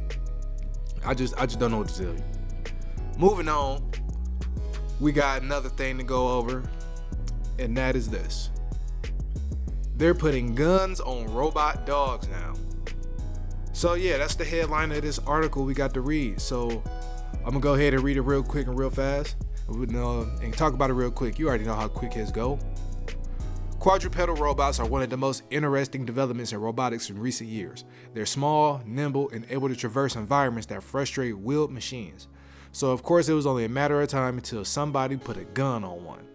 I 1.05 1.15
just 1.15 1.39
I 1.39 1.47
just 1.47 1.61
don't 1.61 1.71
know 1.71 1.79
what 1.79 1.89
to 1.89 1.97
tell 1.97 2.13
you. 2.13 2.25
Moving 3.19 3.49
on, 3.49 3.91
we 5.01 5.11
got 5.11 5.41
another 5.41 5.71
thing 5.71 5.97
to 5.97 6.05
go 6.05 6.29
over, 6.29 6.63
and 7.59 7.75
that 7.77 7.97
is 7.97 8.11
this. 8.11 8.51
They're 9.97 10.15
putting 10.15 10.55
guns 10.55 11.01
on 11.01 11.27
robot 11.33 11.87
dogs 11.87 12.29
now. 12.29 12.55
So, 13.73 13.95
yeah, 13.95 14.19
that's 14.19 14.35
the 14.35 14.45
headline 14.45 14.93
of 14.93 15.01
this 15.01 15.19
article 15.21 15.65
we 15.65 15.73
got 15.73 15.95
to 15.95 16.03
read. 16.03 16.41
So, 16.41 16.83
I'm 17.37 17.53
gonna 17.53 17.61
go 17.61 17.75
ahead 17.75 17.95
and 17.95 18.03
read 18.03 18.19
it 18.19 18.23
real 18.23 18.43
quick 18.43 18.67
and 18.67 18.79
real 18.79 18.91
fast 18.91 19.37
and 19.69 20.55
talk 20.55 20.75
about 20.75 20.91
it 20.91 20.95
real 20.95 21.11
quick. 21.11 21.39
You 21.39 21.49
already 21.49 21.65
know 21.65 21.75
how 21.75 21.89
quick 21.89 22.13
his 22.13 22.31
go. 22.31 22.59
Quadrupedal 23.79 24.37
robots 24.37 24.79
are 24.81 24.87
one 24.87 25.03
of 25.03 25.11
the 25.11 25.17
most 25.17 25.43
interesting 25.51 26.05
developments 26.05 26.53
in 26.53 26.61
robotics 26.61 27.09
in 27.09 27.19
recent 27.19 27.49
years. 27.49 27.85
They're 28.15 28.27
small, 28.27 28.83
nimble, 28.85 29.31
and 29.31 29.47
able 29.49 29.69
to 29.69 29.77
traverse 29.77 30.17
environments 30.17 30.67
that 30.67 30.83
frustrate 30.83 31.39
wheeled 31.39 31.71
machines. 31.71 32.29
So, 32.77 32.91
of 32.91 33.03
course, 33.03 33.31
it 33.31 33.33
was 33.33 33.47
only 33.47 33.65
a 33.65 33.71
matter 33.71 34.03
of 34.03 34.09
time 34.11 34.37
until 34.37 34.63
somebody 34.63 35.17
put 35.17 35.39
a 35.39 35.45
gun 35.45 35.83
on 35.83 36.05
one. 36.05 36.27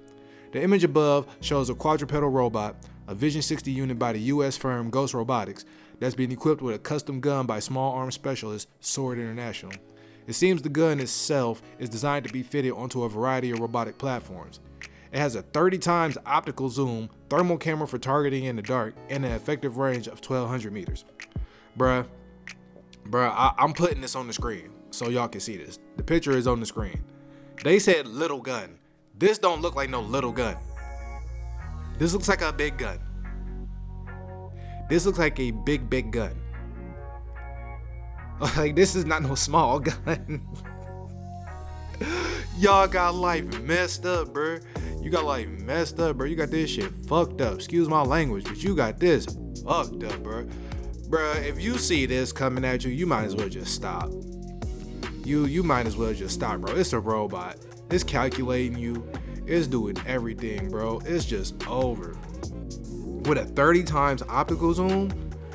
The 0.51 0.63
image 0.63 0.83
above 0.83 1.27
shows 1.39 1.69
a 1.69 1.75
quadrupedal 1.75 2.31
robot, 2.31 2.77
a 3.07 3.13
Vision 3.13 3.43
60 3.43 3.69
unit 3.69 3.99
by 3.99 4.13
the 4.13 4.19
US 4.21 4.57
firm 4.57 4.89
Ghost 4.89 5.13
Robotics, 5.13 5.65
that's 5.99 6.15
being 6.15 6.31
equipped 6.31 6.63
with 6.63 6.73
a 6.73 6.79
custom 6.79 7.19
gun 7.19 7.45
by 7.45 7.59
small 7.59 7.93
arms 7.93 8.15
specialist 8.15 8.69
Sword 8.79 9.19
International. 9.19 9.71
It 10.25 10.33
seems 10.33 10.63
the 10.63 10.69
gun 10.69 10.99
itself 10.99 11.61
is 11.77 11.89
designed 11.89 12.25
to 12.25 12.33
be 12.33 12.41
fitted 12.41 12.71
onto 12.71 13.03
a 13.03 13.09
variety 13.09 13.51
of 13.51 13.59
robotic 13.59 13.99
platforms. 13.99 14.61
It 15.13 15.19
has 15.19 15.35
a 15.35 15.43
30 15.43 15.77
times 15.77 16.17
optical 16.25 16.69
zoom, 16.69 17.11
thermal 17.29 17.59
camera 17.59 17.87
for 17.87 17.99
targeting 17.99 18.45
in 18.45 18.55
the 18.55 18.63
dark, 18.63 18.95
and 19.11 19.23
an 19.23 19.33
effective 19.33 19.77
range 19.77 20.07
of 20.07 20.21
1200 20.21 20.73
meters. 20.73 21.05
Bruh, 21.77 22.07
bruh, 23.07 23.29
I- 23.29 23.53
I'm 23.59 23.73
putting 23.73 24.01
this 24.01 24.15
on 24.15 24.25
the 24.25 24.33
screen 24.33 24.71
so 24.91 25.09
y'all 25.09 25.27
can 25.27 25.39
see 25.39 25.57
this. 25.57 25.79
The 26.01 26.05
picture 26.05 26.31
is 26.31 26.47
on 26.47 26.59
the 26.59 26.65
screen. 26.65 27.03
They 27.63 27.77
said 27.77 28.07
little 28.07 28.41
gun. 28.41 28.79
This 29.15 29.37
don't 29.37 29.61
look 29.61 29.75
like 29.75 29.87
no 29.91 30.01
little 30.01 30.31
gun. 30.31 30.57
This 31.99 32.11
looks 32.11 32.27
like 32.27 32.41
a 32.41 32.51
big 32.51 32.75
gun. 32.75 32.97
This 34.89 35.05
looks 35.05 35.19
like 35.19 35.39
a 35.39 35.51
big, 35.51 35.91
big 35.91 36.11
gun. 36.11 36.33
Like 38.57 38.75
this 38.75 38.95
is 38.95 39.05
not 39.05 39.21
no 39.21 39.35
small 39.35 39.79
gun. 39.91 40.41
y'all 42.57 42.87
got 42.87 43.13
life 43.13 43.61
messed 43.61 44.07
up, 44.07 44.33
bro. 44.33 44.57
You 44.99 45.11
got 45.11 45.25
life 45.25 45.47
messed 45.47 45.99
up, 45.99 46.17
bro. 46.17 46.25
You 46.25 46.35
got 46.35 46.49
this 46.49 46.71
shit 46.71 46.91
fucked 47.07 47.41
up. 47.41 47.53
Excuse 47.53 47.87
my 47.87 48.01
language, 48.01 48.45
but 48.45 48.63
you 48.63 48.75
got 48.75 48.99
this 48.99 49.27
fucked 49.63 50.03
up, 50.03 50.23
bro. 50.23 50.47
Bruh, 51.09 51.45
if 51.45 51.61
you 51.61 51.77
see 51.77 52.07
this 52.07 52.31
coming 52.33 52.65
at 52.65 52.83
you, 52.83 52.89
you 52.89 53.05
might 53.05 53.25
as 53.25 53.35
well 53.35 53.49
just 53.49 53.75
stop 53.75 54.09
you 55.25 55.45
you 55.45 55.63
might 55.63 55.87
as 55.87 55.97
well 55.97 56.13
just 56.13 56.35
stop, 56.35 56.61
bro. 56.61 56.75
It's 56.75 56.93
a 56.93 56.99
robot. 56.99 57.57
It's 57.89 58.03
calculating 58.03 58.77
you. 58.77 59.07
It's 59.45 59.67
doing 59.67 59.97
everything, 60.05 60.69
bro. 60.69 61.01
It's 61.05 61.25
just 61.25 61.67
over. 61.67 62.15
With 63.23 63.37
a 63.37 63.45
30 63.45 63.83
times 63.83 64.23
optical 64.23 64.73
zoom, 64.73 65.11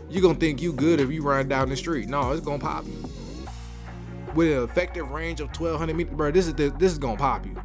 you're 0.08 0.22
gonna 0.22 0.34
think 0.34 0.62
you 0.62 0.72
good 0.72 1.00
if 1.00 1.10
you 1.10 1.22
run 1.22 1.48
down 1.48 1.68
the 1.68 1.76
street. 1.76 2.08
No, 2.08 2.32
it's 2.32 2.44
gonna 2.44 2.58
pop 2.58 2.86
you. 2.86 3.04
With 4.34 4.56
an 4.56 4.64
effective 4.64 5.10
range 5.10 5.40
of 5.40 5.48
1200 5.48 5.94
meters, 5.96 6.14
bro, 6.14 6.30
this 6.30 6.46
is 6.46 6.54
this 6.54 6.92
is 6.92 6.98
gonna 6.98 7.16
pop 7.16 7.46
you. 7.46 7.60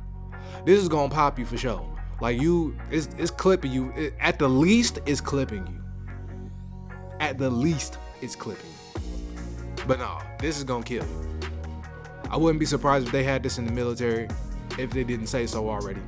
This 0.65 0.79
is 0.79 0.87
gonna 0.87 1.13
pop 1.13 1.37
you 1.37 1.45
for 1.45 1.57
sure. 1.57 1.87
Like 2.21 2.39
you, 2.39 2.77
it's 2.89 3.09
it's 3.17 3.31
clipping 3.31 3.71
you. 3.71 3.91
It, 3.95 4.13
at 4.19 4.39
the 4.39 4.47
least, 4.47 4.99
it's 5.05 5.21
clipping 5.21 5.67
you. 5.67 5.81
At 7.19 7.37
the 7.37 7.49
least, 7.49 7.97
it's 8.21 8.35
clipping. 8.35 8.69
You. 8.95 9.01
But 9.87 9.99
no, 9.99 10.19
this 10.39 10.57
is 10.57 10.63
gonna 10.63 10.83
kill 10.83 11.03
you. 11.03 11.29
I 12.31 12.37
wouldn't 12.37 12.61
be 12.61 12.65
surprised 12.65 13.07
if 13.07 13.11
they 13.11 13.23
had 13.23 13.43
this 13.43 13.57
in 13.57 13.65
the 13.65 13.73
military 13.73 14.29
if 14.79 14.91
they 14.91 15.03
didn't 15.03 15.27
say 15.27 15.45
so 15.45 15.69
already. 15.69 15.99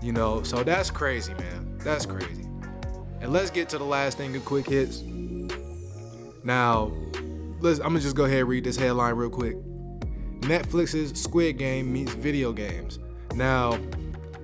You 0.00 0.12
know, 0.12 0.42
so 0.42 0.64
that's 0.64 0.90
crazy, 0.90 1.34
man. 1.34 1.76
That's 1.84 2.06
crazy. 2.06 2.48
And 3.20 3.30
let's 3.30 3.50
get 3.50 3.68
to 3.70 3.78
the 3.78 3.84
last 3.84 4.16
thing 4.16 4.34
of 4.34 4.44
quick 4.46 4.66
hits. 4.66 5.02
Now, 6.42 6.90
let's 7.60 7.80
I'm 7.80 7.88
gonna 7.88 8.00
just 8.00 8.16
go 8.16 8.24
ahead 8.24 8.40
and 8.40 8.48
read 8.48 8.64
this 8.64 8.78
headline 8.78 9.14
real 9.14 9.28
quick. 9.28 9.56
Netflix's 10.40 11.20
Squid 11.20 11.58
Game 11.58 11.92
meets 11.92 12.14
video 12.14 12.52
games. 12.52 12.98
Now, 13.34 13.78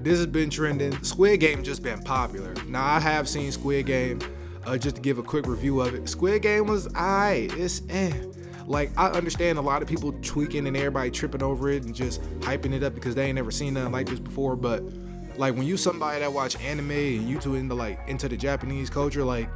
this 0.00 0.18
has 0.18 0.26
been 0.26 0.50
trending. 0.50 1.02
Squid 1.02 1.40
Game 1.40 1.62
just 1.62 1.82
been 1.82 2.02
popular. 2.02 2.52
Now 2.68 2.84
I 2.84 3.00
have 3.00 3.30
seen 3.30 3.50
Squid 3.50 3.86
Game. 3.86 4.20
Uh, 4.66 4.76
just 4.76 4.96
to 4.96 5.02
give 5.02 5.18
a 5.18 5.22
quick 5.22 5.46
review 5.46 5.80
of 5.80 5.94
it, 5.94 6.06
Squid 6.08 6.42
Game 6.42 6.66
was 6.66 6.88
I. 6.94 7.48
It's 7.52 7.80
eh. 7.88 8.12
Like 8.66 8.90
I 8.97 9.09
understand 9.09 9.59
a 9.59 9.62
lot 9.62 9.83
of 9.83 9.88
people 9.88 10.12
tweaking 10.23 10.66
and 10.66 10.76
everybody 10.76 11.11
tripping 11.11 11.42
over 11.42 11.71
it 11.71 11.85
and 11.85 11.94
just 11.94 12.23
hyping 12.40 12.73
it 12.73 12.83
up 12.83 12.94
because 12.94 13.14
they 13.14 13.26
ain't 13.26 13.37
never 13.37 13.50
seen 13.50 13.75
nothing 13.75 13.92
like 13.92 14.06
this 14.06 14.21
before. 14.21 14.56
But 14.56 14.83
like 15.37 15.54
when 15.54 15.64
you 15.64 15.76
somebody 15.76 16.21
that 16.21 16.33
watch 16.33 16.61
anime 16.61 16.90
and 16.90 17.28
you 17.28 17.38
too 17.38 17.54
into 17.56 17.75
like 17.75 18.00
into 18.09 18.28
the 18.28 18.37
Japanese 18.37 18.88
culture, 18.88 19.25
like 19.25 19.49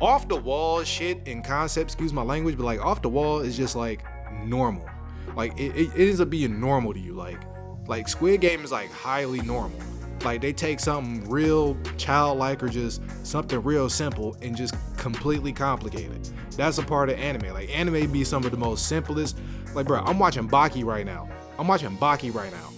off 0.00 0.28
the 0.28 0.36
wall 0.36 0.82
shit 0.82 1.26
and 1.26 1.44
concept, 1.44 1.90
excuse 1.90 2.12
my 2.12 2.22
language, 2.22 2.56
but 2.56 2.64
like 2.64 2.80
off 2.80 3.02
the 3.02 3.08
wall 3.08 3.40
is 3.40 3.56
just 3.56 3.76
like 3.76 4.04
normal. 4.44 4.88
Like 5.36 5.58
it, 5.58 5.76
it, 5.76 5.94
it 5.94 6.08
ends 6.08 6.20
up 6.20 6.30
being 6.30 6.60
normal 6.60 6.92
to 6.92 7.00
you. 7.00 7.14
Like 7.14 7.40
like 7.86 8.08
Squid 8.08 8.40
Game 8.40 8.64
is 8.64 8.72
like 8.72 8.90
highly 8.90 9.40
normal. 9.42 9.78
Like 10.24 10.40
they 10.40 10.52
take 10.52 10.80
something 10.80 11.28
real 11.28 11.76
childlike 11.98 12.62
or 12.62 12.68
just 12.68 13.02
something 13.24 13.62
real 13.62 13.90
simple 13.90 14.36
and 14.40 14.56
just 14.56 14.74
completely 15.04 15.52
complicated. 15.52 16.30
That's 16.56 16.78
a 16.78 16.82
part 16.82 17.10
of 17.10 17.18
anime. 17.18 17.52
Like 17.52 17.68
anime 17.76 18.10
be 18.10 18.24
some 18.24 18.42
of 18.46 18.50
the 18.50 18.56
most 18.56 18.88
simplest. 18.88 19.38
Like 19.74 19.86
bro, 19.86 20.00
I'm 20.00 20.18
watching 20.18 20.48
Baki 20.48 20.82
right 20.82 21.04
now. 21.04 21.28
I'm 21.58 21.68
watching 21.68 21.94
Baki 21.98 22.34
right 22.34 22.50
now. 22.50 22.70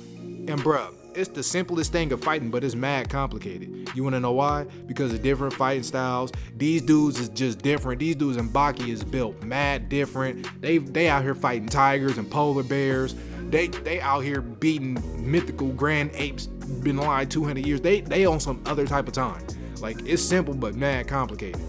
And 0.52 0.60
bro, 0.60 0.92
it's 1.14 1.28
the 1.28 1.44
simplest 1.44 1.92
thing 1.92 2.10
of 2.10 2.24
fighting, 2.24 2.50
but 2.50 2.64
it's 2.64 2.74
mad 2.74 3.10
complicated. 3.10 3.90
You 3.94 4.02
wanna 4.02 4.18
know 4.18 4.32
why? 4.32 4.64
Because 4.88 5.14
of 5.14 5.22
different 5.22 5.54
fighting 5.54 5.84
styles. 5.84 6.32
These 6.56 6.82
dudes 6.82 7.20
is 7.20 7.28
just 7.28 7.60
different. 7.60 8.00
These 8.00 8.16
dudes 8.16 8.38
in 8.38 8.48
Baki 8.48 8.88
is 8.88 9.04
built 9.04 9.40
mad 9.44 9.88
different. 9.88 10.48
They 10.60 10.78
they 10.78 11.08
out 11.08 11.22
here 11.22 11.36
fighting 11.36 11.68
tigers 11.68 12.18
and 12.18 12.28
polar 12.28 12.64
bears. 12.64 13.14
They 13.50 13.68
they 13.68 14.00
out 14.00 14.24
here 14.24 14.40
beating 14.40 14.98
mythical 15.30 15.68
grand 15.68 16.10
apes 16.14 16.46
been 16.46 16.98
alive 16.98 17.28
200 17.28 17.64
years. 17.64 17.80
They 17.80 18.00
they 18.00 18.26
on 18.26 18.40
some 18.40 18.60
other 18.66 18.84
type 18.84 19.06
of 19.06 19.14
time. 19.14 19.46
Like 19.80 20.04
it's 20.04 20.24
simple 20.24 20.54
but 20.54 20.74
mad 20.74 21.06
complicated. 21.06 21.60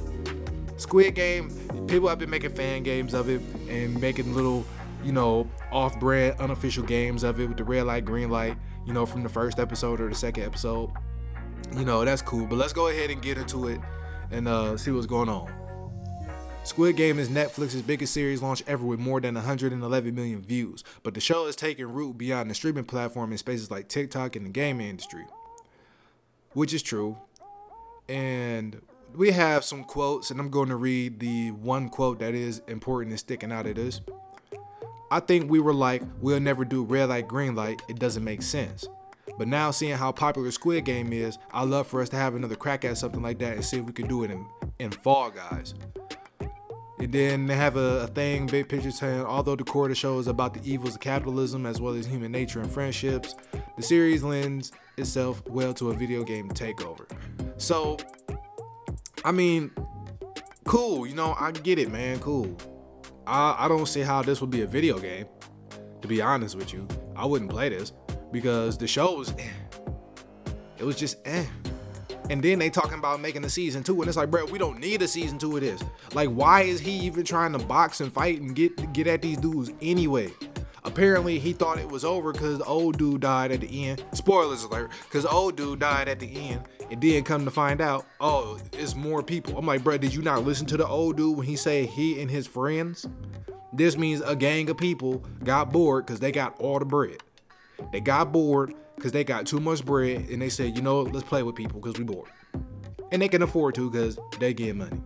Squid 0.77 1.15
Game, 1.15 1.49
people 1.87 2.07
have 2.07 2.19
been 2.19 2.29
making 2.29 2.53
fan 2.53 2.83
games 2.83 3.13
of 3.13 3.29
it 3.29 3.41
and 3.67 3.99
making 3.99 4.33
little, 4.33 4.63
you 5.03 5.11
know, 5.11 5.49
off-brand 5.71 6.39
unofficial 6.39 6.83
games 6.83 7.23
of 7.23 7.39
it 7.39 7.47
with 7.47 7.57
the 7.57 7.63
red 7.63 7.83
light, 7.83 8.05
green 8.05 8.29
light, 8.29 8.55
you 8.85 8.93
know, 8.93 9.05
from 9.05 9.23
the 9.23 9.29
first 9.29 9.59
episode 9.59 9.99
or 9.99 10.07
the 10.07 10.15
second 10.15 10.43
episode. 10.43 10.91
You 11.75 11.83
know, 11.83 12.05
that's 12.05 12.21
cool. 12.21 12.45
But 12.45 12.57
let's 12.57 12.73
go 12.73 12.89
ahead 12.89 13.09
and 13.09 13.21
get 13.21 13.37
into 13.37 13.67
it 13.67 13.81
and 14.31 14.47
uh, 14.47 14.77
see 14.77 14.91
what's 14.91 15.07
going 15.07 15.29
on. 15.29 15.51
Squid 16.63 16.97
Game 16.97 17.17
is 17.17 17.29
Netflix's 17.29 17.81
biggest 17.81 18.13
series 18.13 18.41
launch 18.41 18.61
ever 18.67 18.85
with 18.85 18.99
more 18.99 19.21
than 19.21 19.35
111 19.35 20.13
million 20.13 20.41
views, 20.41 20.83
but 21.01 21.13
the 21.13 21.21
show 21.21 21.45
has 21.45 21.55
taken 21.55 21.91
root 21.93 22.17
beyond 22.17 22.51
the 22.51 22.53
streaming 22.53 22.83
platform 22.83 23.31
in 23.31 23.37
spaces 23.37 23.71
like 23.71 23.87
TikTok 23.87 24.35
and 24.35 24.45
the 24.45 24.49
gaming 24.49 24.89
industry. 24.89 25.25
Which 26.51 26.73
is 26.73 26.83
true. 26.83 27.17
And 28.09 28.81
we 29.15 29.31
have 29.31 29.63
some 29.63 29.83
quotes, 29.83 30.31
and 30.31 30.39
I'm 30.39 30.49
going 30.49 30.69
to 30.69 30.75
read 30.75 31.19
the 31.19 31.51
one 31.51 31.89
quote 31.89 32.19
that 32.19 32.33
is 32.33 32.61
important 32.67 33.11
and 33.11 33.19
sticking 33.19 33.51
out 33.51 33.65
of 33.65 33.75
this. 33.75 34.01
I 35.09 35.19
think 35.21 35.49
we 35.49 35.59
were 35.59 35.73
like, 35.73 36.03
we'll 36.19 36.39
never 36.39 36.65
do 36.65 36.83
red 36.83 37.09
light, 37.09 37.27
green 37.27 37.55
light. 37.55 37.81
It 37.87 37.99
doesn't 37.99 38.23
make 38.23 38.41
sense. 38.41 38.85
But 39.37 39.47
now 39.47 39.71
seeing 39.71 39.95
how 39.95 40.11
popular 40.11 40.51
Squid 40.51 40.85
Game 40.85 41.13
is, 41.13 41.37
I'd 41.51 41.69
love 41.69 41.87
for 41.87 42.01
us 42.01 42.09
to 42.09 42.15
have 42.15 42.35
another 42.35 42.55
crack 42.55 42.83
at 42.85 42.97
something 42.97 43.21
like 43.21 43.39
that 43.39 43.53
and 43.53 43.63
see 43.63 43.77
if 43.77 43.85
we 43.85 43.93
can 43.93 44.07
do 44.07 44.23
it 44.23 44.31
in, 44.31 44.45
in 44.79 44.91
Fall 44.91 45.29
Guys. 45.29 45.75
And 46.99 47.11
then 47.11 47.45
they 47.45 47.55
have 47.55 47.77
a, 47.77 48.01
a, 48.01 48.07
thing, 48.07 48.47
big 48.47 48.67
picture 48.67 48.89
saying, 48.89 49.23
although 49.23 49.55
the 49.55 49.63
core 49.63 49.83
of 49.83 49.89
the 49.89 49.95
show 49.95 50.17
is 50.17 50.27
about 50.27 50.55
the 50.55 50.69
evils 50.69 50.95
of 50.95 51.01
capitalism 51.01 51.67
as 51.67 51.79
well 51.79 51.93
as 51.93 52.07
human 52.07 52.31
nature 52.31 52.59
and 52.59 52.71
friendships, 52.71 53.35
the 53.75 53.83
series 53.83 54.23
lends 54.23 54.71
itself 54.97 55.43
well 55.47 55.75
to 55.75 55.91
a 55.91 55.93
video 55.93 56.23
game 56.23 56.49
takeover. 56.49 57.05
So, 57.57 57.97
I 59.27 59.33
mean, 59.33 59.71
cool, 60.63 61.05
you 61.05 61.13
know, 61.13 61.35
I 61.37 61.51
get 61.51 61.79
it, 61.79 61.91
man, 61.91 62.17
cool. 62.19 62.57
I, 63.27 63.65
I 63.65 63.67
don't 63.67 63.85
see 63.85 63.99
how 63.99 64.21
this 64.21 64.39
would 64.39 64.51
be 64.51 64.61
a 64.61 64.65
video 64.65 64.97
game, 64.99 65.25
to 66.01 66.07
be 66.07 66.21
honest 66.21 66.55
with 66.55 66.71
you. 66.71 66.87
I 67.13 67.25
wouldn't 67.25 67.51
play 67.51 67.67
this 67.67 67.91
because 68.31 68.77
the 68.77 68.87
show 68.87 69.15
was, 69.15 69.33
eh. 69.37 69.49
it 70.77 70.85
was 70.85 70.95
just 70.95 71.17
eh. 71.25 71.45
And 72.29 72.41
then 72.41 72.57
they 72.57 72.69
talking 72.69 72.99
about 72.99 73.19
making 73.19 73.43
a 73.43 73.49
season 73.49 73.83
two, 73.83 73.99
and 73.99 74.07
it's 74.07 74.15
like, 74.15 74.31
bro, 74.31 74.45
we 74.45 74.57
don't 74.57 74.79
need 74.79 75.01
a 75.01 75.09
season 75.09 75.37
two 75.37 75.57
of 75.57 75.61
this. 75.61 75.83
Like, 76.13 76.29
why 76.29 76.61
is 76.61 76.79
he 76.79 76.91
even 76.91 77.25
trying 77.25 77.51
to 77.51 77.59
box 77.59 77.99
and 77.99 78.13
fight 78.13 78.39
and 78.39 78.55
get 78.55 78.93
get 78.93 79.07
at 79.07 79.21
these 79.21 79.39
dudes 79.39 79.73
anyway? 79.81 80.29
Apparently, 80.87 81.37
he 81.37 81.51
thought 81.51 81.79
it 81.79 81.89
was 81.89 82.05
over 82.05 82.31
because 82.31 82.59
the 82.59 82.63
old 82.63 82.97
dude 82.97 83.19
died 83.19 83.51
at 83.51 83.59
the 83.59 83.85
end. 83.87 84.05
Spoilers 84.13 84.63
alert, 84.63 84.89
because 85.03 85.25
old 85.25 85.57
dude 85.57 85.79
died 85.79 86.07
at 86.07 86.17
the 86.17 86.33
end. 86.33 86.61
And 86.89 87.01
then 87.01 87.25
come 87.25 87.43
to 87.43 87.51
find 87.51 87.81
out, 87.81 88.05
oh, 88.21 88.57
it's 88.71 88.95
more 88.95 89.21
people. 89.21 89.57
I'm 89.57 89.65
like, 89.65 89.83
bro, 89.83 89.97
did 89.97 90.13
you 90.13 90.21
not 90.21 90.45
listen 90.45 90.65
to 90.67 90.77
the 90.77 90.87
old 90.87 91.17
dude 91.17 91.37
when 91.37 91.45
he 91.45 91.57
said 91.57 91.89
he 91.89 92.21
and 92.21 92.31
his 92.31 92.47
friends? 92.47 93.05
This 93.73 93.97
means 93.97 94.21
a 94.21 94.33
gang 94.33 94.69
of 94.69 94.77
people 94.77 95.25
got 95.43 95.73
bored 95.73 96.05
because 96.05 96.21
they 96.21 96.31
got 96.31 96.57
all 96.57 96.79
the 96.79 96.85
bread. 96.85 97.17
They 97.91 97.99
got 97.99 98.31
bored 98.31 98.73
because 98.95 99.11
they 99.11 99.25
got 99.25 99.45
too 99.45 99.59
much 99.59 99.83
bread 99.83 100.29
and 100.29 100.41
they 100.41 100.49
said, 100.49 100.77
you 100.77 100.81
know, 100.81 101.01
let's 101.01 101.27
play 101.27 101.43
with 101.43 101.55
people 101.55 101.81
because 101.81 101.99
we 101.99 102.05
bored. 102.05 102.29
And 103.11 103.21
they 103.21 103.27
can 103.27 103.41
afford 103.41 103.75
to 103.75 103.91
because 103.91 104.17
they 104.39 104.53
get 104.53 104.73
money. 104.73 105.01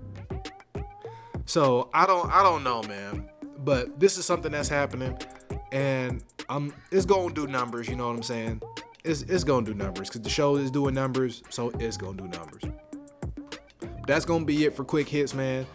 So 1.46 1.90
I 1.92 2.06
don't 2.06 2.32
I 2.32 2.44
don't 2.44 2.64
know, 2.64 2.84
man. 2.84 3.30
But 3.58 4.00
this 4.00 4.18
is 4.18 4.26
something 4.26 4.52
that's 4.52 4.70
happening 4.70 5.18
and 5.72 6.24
I'm 6.50 6.74
it's 6.92 7.06
gonna 7.06 7.34
do 7.34 7.48
numbers, 7.48 7.88
you 7.88 7.96
know 7.96 8.08
what 8.08 8.16
I'm 8.16 8.24
saying? 8.24 8.62
It's 9.04 9.22
it's 9.24 9.44
gonna 9.44 9.66
do 9.66 9.74
numbers 9.74 10.10
because 10.10 10.22
the 10.22 10.30
show 10.30 10.56
is 10.56 10.72
doing 10.72 10.94
numbers, 10.94 11.44
so 11.50 11.72
it's 11.80 11.98
gonna 11.98 12.18
do 12.18 12.28
numbers. 12.28 12.64
That's 14.08 14.26
gonna 14.26 14.46
be 14.46 14.66
it 14.66 14.76
for 14.76 14.84
quick 14.84 15.08
hits, 15.08 15.34
man. 15.34 15.66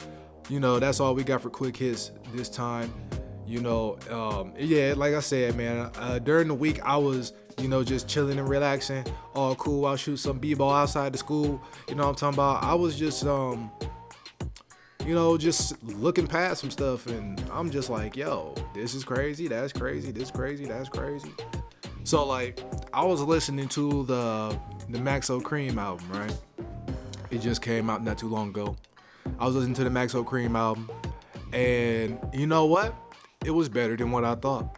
You 0.49 0.61
know, 0.61 0.79
that's 0.79 1.01
all 1.01 1.15
we 1.15 1.25
got 1.25 1.43
for 1.43 1.51
quick 1.51 1.77
hits 1.77 2.13
this 2.35 2.49
time. 2.49 2.93
You 3.47 3.61
know, 3.61 3.99
um, 4.11 4.53
yeah, 4.59 4.95
like 4.97 5.15
I 5.15 5.21
said, 5.21 5.57
man, 5.57 5.91
uh, 5.97 6.19
during 6.19 6.49
the 6.49 6.55
week 6.55 6.81
I 6.85 6.97
was 6.97 7.33
you 7.61 7.69
know, 7.69 7.83
just 7.83 8.09
chilling 8.09 8.39
and 8.39 8.49
relaxing. 8.49 9.05
All 9.35 9.55
cool, 9.57 9.87
I'll 9.87 9.97
shoot 9.97 10.19
some 10.19 10.39
b-ball 10.39 10.71
outside 10.71 11.13
the 11.13 11.19
school. 11.19 11.61
You 11.89 11.95
know 11.95 12.05
what 12.05 12.11
I'm 12.11 12.15
talking 12.17 12.37
about? 12.37 12.63
I 12.63 12.75
was 12.75 12.99
just, 12.99 13.25
um, 13.25 13.71
you 15.07 15.15
know, 15.15 15.39
just 15.39 15.81
looking 15.85 16.27
past 16.27 16.61
some 16.61 16.71
stuff, 16.71 17.07
and 17.07 17.41
I'm 17.53 17.71
just 17.71 17.89
like, 17.89 18.17
yo, 18.17 18.55
this 18.75 18.93
is 18.93 19.05
crazy, 19.05 19.47
that's 19.47 19.73
crazy, 19.73 20.11
this 20.11 20.33
crazy, 20.33 20.67
that's 20.67 20.89
crazy. 20.89 21.31
So 22.03 22.27
like, 22.27 22.61
I 22.93 23.05
was 23.05 23.23
listening 23.23 23.69
to 23.69 24.05
the 24.05 24.59
the 24.89 24.99
Maxo 24.99 25.41
Kream 25.41 25.77
album, 25.77 26.11
right? 26.11 26.37
It 27.31 27.39
just 27.39 27.63
came 27.63 27.89
out 27.89 28.03
not 28.03 28.19
too 28.19 28.29
long 28.29 28.49
ago. 28.49 28.77
I 29.39 29.47
was 29.47 29.55
listening 29.55 29.75
to 29.75 29.85
the 29.85 29.91
Maxo 29.91 30.25
Kream 30.25 30.57
album, 30.57 30.91
and 31.53 32.19
you 32.33 32.49
know 32.49 32.67
what? 32.67 32.95
It 33.45 33.53
was 33.53 33.69
better 33.69 33.97
than 33.97 34.11
what 34.11 34.25
I 34.25 34.35
thought. 34.35 34.77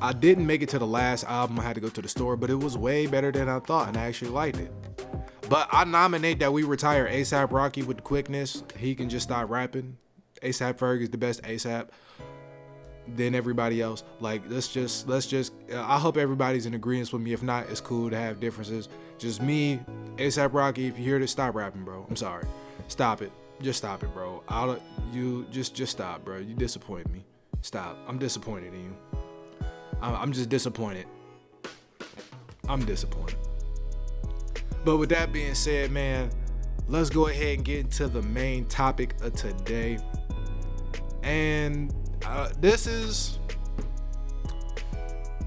I 0.00 0.12
didn't 0.12 0.46
make 0.46 0.62
it 0.62 0.68
to 0.68 0.78
the 0.78 0.86
last 0.86 1.24
album. 1.24 1.58
I 1.58 1.62
had 1.62 1.74
to 1.74 1.80
go 1.80 1.88
to 1.88 2.02
the 2.02 2.08
store, 2.08 2.36
but 2.36 2.50
it 2.50 2.56
was 2.56 2.78
way 2.78 3.06
better 3.06 3.32
than 3.32 3.48
I 3.48 3.58
thought, 3.58 3.88
and 3.88 3.96
I 3.96 4.04
actually 4.04 4.30
liked 4.30 4.58
it. 4.58 4.72
But 5.48 5.68
I 5.70 5.84
nominate 5.84 6.40
that 6.40 6.52
we 6.52 6.64
retire 6.64 7.06
ASAP 7.06 7.52
Rocky 7.52 7.82
with 7.82 8.02
quickness. 8.02 8.64
He 8.78 8.94
can 8.94 9.08
just 9.08 9.24
stop 9.24 9.48
rapping. 9.48 9.96
ASAP 10.42 10.74
Ferg 10.74 11.02
is 11.02 11.10
the 11.10 11.18
best 11.18 11.42
ASAP 11.42 11.88
than 13.14 13.34
everybody 13.34 13.80
else. 13.80 14.02
Like 14.20 14.42
let's 14.48 14.68
just 14.68 15.08
let's 15.08 15.26
just. 15.26 15.52
Uh, 15.72 15.80
I 15.82 15.98
hope 15.98 16.16
everybody's 16.16 16.66
in 16.66 16.74
agreement 16.74 17.12
with 17.12 17.22
me. 17.22 17.32
If 17.32 17.42
not, 17.42 17.68
it's 17.70 17.80
cool 17.80 18.10
to 18.10 18.16
have 18.16 18.40
differences. 18.40 18.88
Just 19.18 19.40
me, 19.40 19.80
ASAP 20.16 20.52
Rocky. 20.52 20.86
If 20.86 20.98
you 20.98 21.04
hear 21.04 21.18
this, 21.18 21.30
stop 21.30 21.54
rapping, 21.54 21.84
bro. 21.84 22.04
I'm 22.08 22.16
sorry. 22.16 22.46
Stop 22.88 23.22
it. 23.22 23.30
Just 23.62 23.78
stop 23.78 24.02
it, 24.02 24.12
bro. 24.12 24.42
I'll 24.48 24.78
you 25.12 25.46
just 25.50 25.74
just 25.74 25.92
stop, 25.92 26.24
bro. 26.24 26.38
You 26.38 26.54
disappoint 26.54 27.10
me. 27.10 27.24
Stop. 27.62 27.96
I'm 28.08 28.18
disappointed 28.18 28.74
in 28.74 28.84
you. 28.84 28.96
I'm 30.02 30.32
just 30.32 30.48
disappointed. 30.48 31.06
I'm 32.68 32.84
disappointed. 32.84 33.35
But 34.86 34.98
with 34.98 35.08
that 35.08 35.32
being 35.32 35.56
said, 35.56 35.90
man, 35.90 36.30
let's 36.86 37.10
go 37.10 37.26
ahead 37.26 37.56
and 37.56 37.64
get 37.64 37.80
into 37.80 38.06
the 38.06 38.22
main 38.22 38.66
topic 38.66 39.16
of 39.20 39.34
today. 39.34 39.98
And 41.24 41.92
uh, 42.24 42.50
this 42.60 42.86
is. 42.86 43.40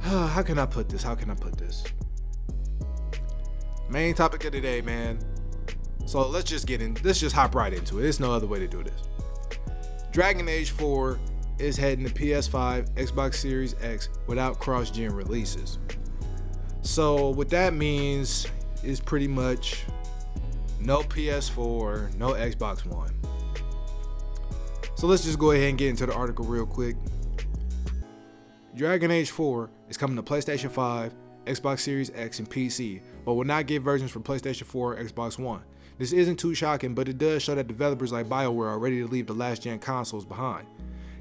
Uh, 0.03 0.27
how 0.27 0.43
can 0.43 0.59
I 0.59 0.65
put 0.65 0.89
this? 0.89 1.01
How 1.01 1.15
can 1.15 1.31
I 1.31 1.35
put 1.35 1.57
this? 1.57 1.85
Main 3.89 4.13
topic 4.13 4.43
of 4.43 4.51
the 4.51 4.59
day, 4.59 4.81
man. 4.81 5.19
So 6.05 6.27
let's 6.27 6.49
just 6.49 6.67
get 6.67 6.81
in. 6.81 6.97
Let's 7.01 7.21
just 7.21 7.33
hop 7.33 7.55
right 7.55 7.71
into 7.71 7.97
it. 7.99 8.01
There's 8.01 8.19
no 8.19 8.33
other 8.33 8.45
way 8.45 8.59
to 8.59 8.67
do 8.67 8.83
this. 8.83 9.03
Dragon 10.11 10.49
Age 10.49 10.71
4 10.71 11.17
is 11.59 11.77
heading 11.77 12.05
to 12.05 12.13
PS5, 12.13 12.93
Xbox 12.95 13.35
Series 13.35 13.73
X 13.79 14.09
without 14.27 14.59
cross 14.59 14.91
gen 14.91 15.13
releases. 15.13 15.77
So, 16.81 17.29
what 17.29 17.49
that 17.51 17.73
means 17.73 18.45
is 18.83 18.99
pretty 18.99 19.27
much 19.27 19.83
no 20.79 21.01
PS4, 21.01 22.15
no 22.15 22.33
Xbox 22.33 22.85
One. 22.85 23.13
So, 24.95 25.07
let's 25.07 25.23
just 25.23 25.39
go 25.39 25.51
ahead 25.51 25.69
and 25.69 25.77
get 25.77 25.89
into 25.89 26.05
the 26.05 26.13
article 26.13 26.45
real 26.45 26.65
quick. 26.65 26.95
Dragon 28.75 29.11
Age 29.11 29.31
4 29.31 29.69
is 29.89 29.97
coming 29.97 30.15
to 30.15 30.23
PlayStation 30.23 30.71
5, 30.71 31.13
Xbox 31.45 31.79
Series 31.79 32.11
X, 32.15 32.39
and 32.39 32.49
PC, 32.49 33.01
but 33.25 33.33
will 33.33 33.43
not 33.43 33.65
get 33.65 33.81
versions 33.81 34.11
for 34.11 34.19
PlayStation 34.19 34.63
4 34.63 34.93
or 34.93 35.03
Xbox 35.03 35.37
One. 35.37 35.61
This 35.97 36.13
isn't 36.13 36.37
too 36.37 36.55
shocking, 36.55 36.93
but 36.95 37.09
it 37.09 37.17
does 37.17 37.43
show 37.43 37.55
that 37.55 37.67
developers 37.67 38.13
like 38.13 38.27
BioWare 38.27 38.67
are 38.67 38.79
ready 38.79 38.99
to 38.99 39.07
leave 39.07 39.27
the 39.27 39.33
last 39.33 39.63
gen 39.63 39.79
consoles 39.79 40.23
behind. 40.23 40.65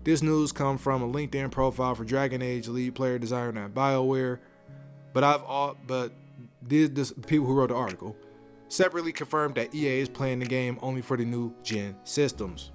This 0.05 0.23
news 0.23 0.53
comes 0.53 0.81
from 0.81 1.03
a 1.03 1.09
LinkedIn 1.09 1.51
profile 1.51 1.97
for 1.97 2.05
Dragon 2.05 2.43
Age 2.43 2.69
lead 2.69 2.95
player 2.95 3.19
designer 3.19 3.65
at 3.65 3.75
BioWare. 3.75 4.39
But 5.13 5.25
I've 5.25 5.43
all 5.43 5.77
but 5.87 6.13
this 6.69 7.13
people 7.27 7.47
who 7.47 7.55
wrote 7.55 7.69
the 7.69 7.75
article. 7.75 8.17
separately 8.69 9.13
confirmed 9.13 9.55
that 9.55 9.75
EA 9.75 10.01
is 10.01 10.09
playing 10.09 10.41
the 10.41 10.47
game 10.47 10.79
only 10.83 11.01
for 11.01 11.17
the 11.17 11.25
new 11.25 11.55
gen 11.63 11.97
systems. 12.05 12.71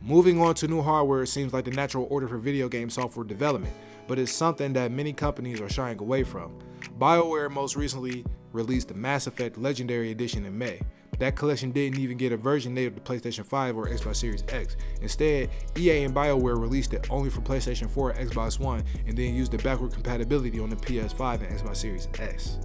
Moving 0.00 0.40
on 0.40 0.54
to 0.56 0.68
new 0.68 0.82
hardware 0.82 1.26
seems 1.26 1.52
like 1.52 1.64
the 1.64 1.72
natural 1.72 2.06
order 2.10 2.28
for 2.28 2.38
video 2.38 2.68
game 2.68 2.88
software 2.88 3.24
development, 3.24 3.74
but 4.06 4.18
it's 4.18 4.30
something 4.32 4.72
that 4.74 4.92
many 4.92 5.12
companies 5.12 5.60
are 5.60 5.68
shying 5.68 5.98
away 5.98 6.22
from. 6.22 6.56
BioWare 6.98 7.50
most 7.50 7.74
recently 7.74 8.24
released 8.52 8.88
the 8.88 8.94
Mass 8.94 9.26
Effect 9.26 9.58
Legendary 9.58 10.12
Edition 10.12 10.44
in 10.44 10.56
May. 10.56 10.80
That 11.18 11.34
collection 11.34 11.72
didn't 11.72 11.98
even 11.98 12.18
get 12.18 12.32
a 12.32 12.36
version 12.36 12.74
native 12.74 12.94
to 12.96 13.00
PlayStation 13.00 13.44
5 13.44 13.76
or 13.76 13.86
Xbox 13.88 14.16
Series 14.16 14.44
X. 14.48 14.76
Instead, 15.00 15.48
EA 15.76 16.04
and 16.04 16.14
BioWare 16.14 16.60
released 16.60 16.92
it 16.92 17.06
only 17.10 17.30
for 17.30 17.40
PlayStation 17.40 17.88
4 17.88 18.10
and 18.10 18.30
Xbox 18.30 18.60
One 18.60 18.84
and 19.06 19.16
then 19.16 19.34
used 19.34 19.52
the 19.52 19.58
backward 19.58 19.92
compatibility 19.92 20.60
on 20.60 20.68
the 20.68 20.76
PS5 20.76 21.40
and 21.40 21.58
Xbox 21.58 21.76
Series 21.76 22.08
S. 22.18 22.58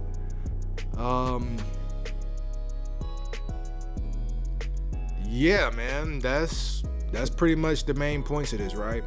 Um 0.98 1.56
Yeah, 5.32 5.70
man, 5.70 6.18
that's 6.18 6.82
that's 7.10 7.30
pretty 7.30 7.54
much 7.54 7.84
the 7.84 7.94
main 7.94 8.22
points 8.22 8.52
of 8.52 8.58
this, 8.58 8.74
right? 8.74 9.02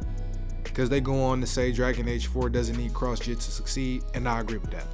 Because 0.64 0.88
they 0.88 1.00
go 1.00 1.22
on 1.22 1.40
to 1.40 1.46
say 1.46 1.72
Dragon 1.72 2.08
Age 2.08 2.26
4 2.26 2.50
doesn't 2.50 2.76
need 2.76 2.92
cross 2.92 3.20
gen 3.20 3.36
to 3.36 3.40
succeed, 3.40 4.02
and 4.14 4.28
I 4.28 4.40
agree 4.40 4.58
with 4.58 4.70
that. 4.72 4.86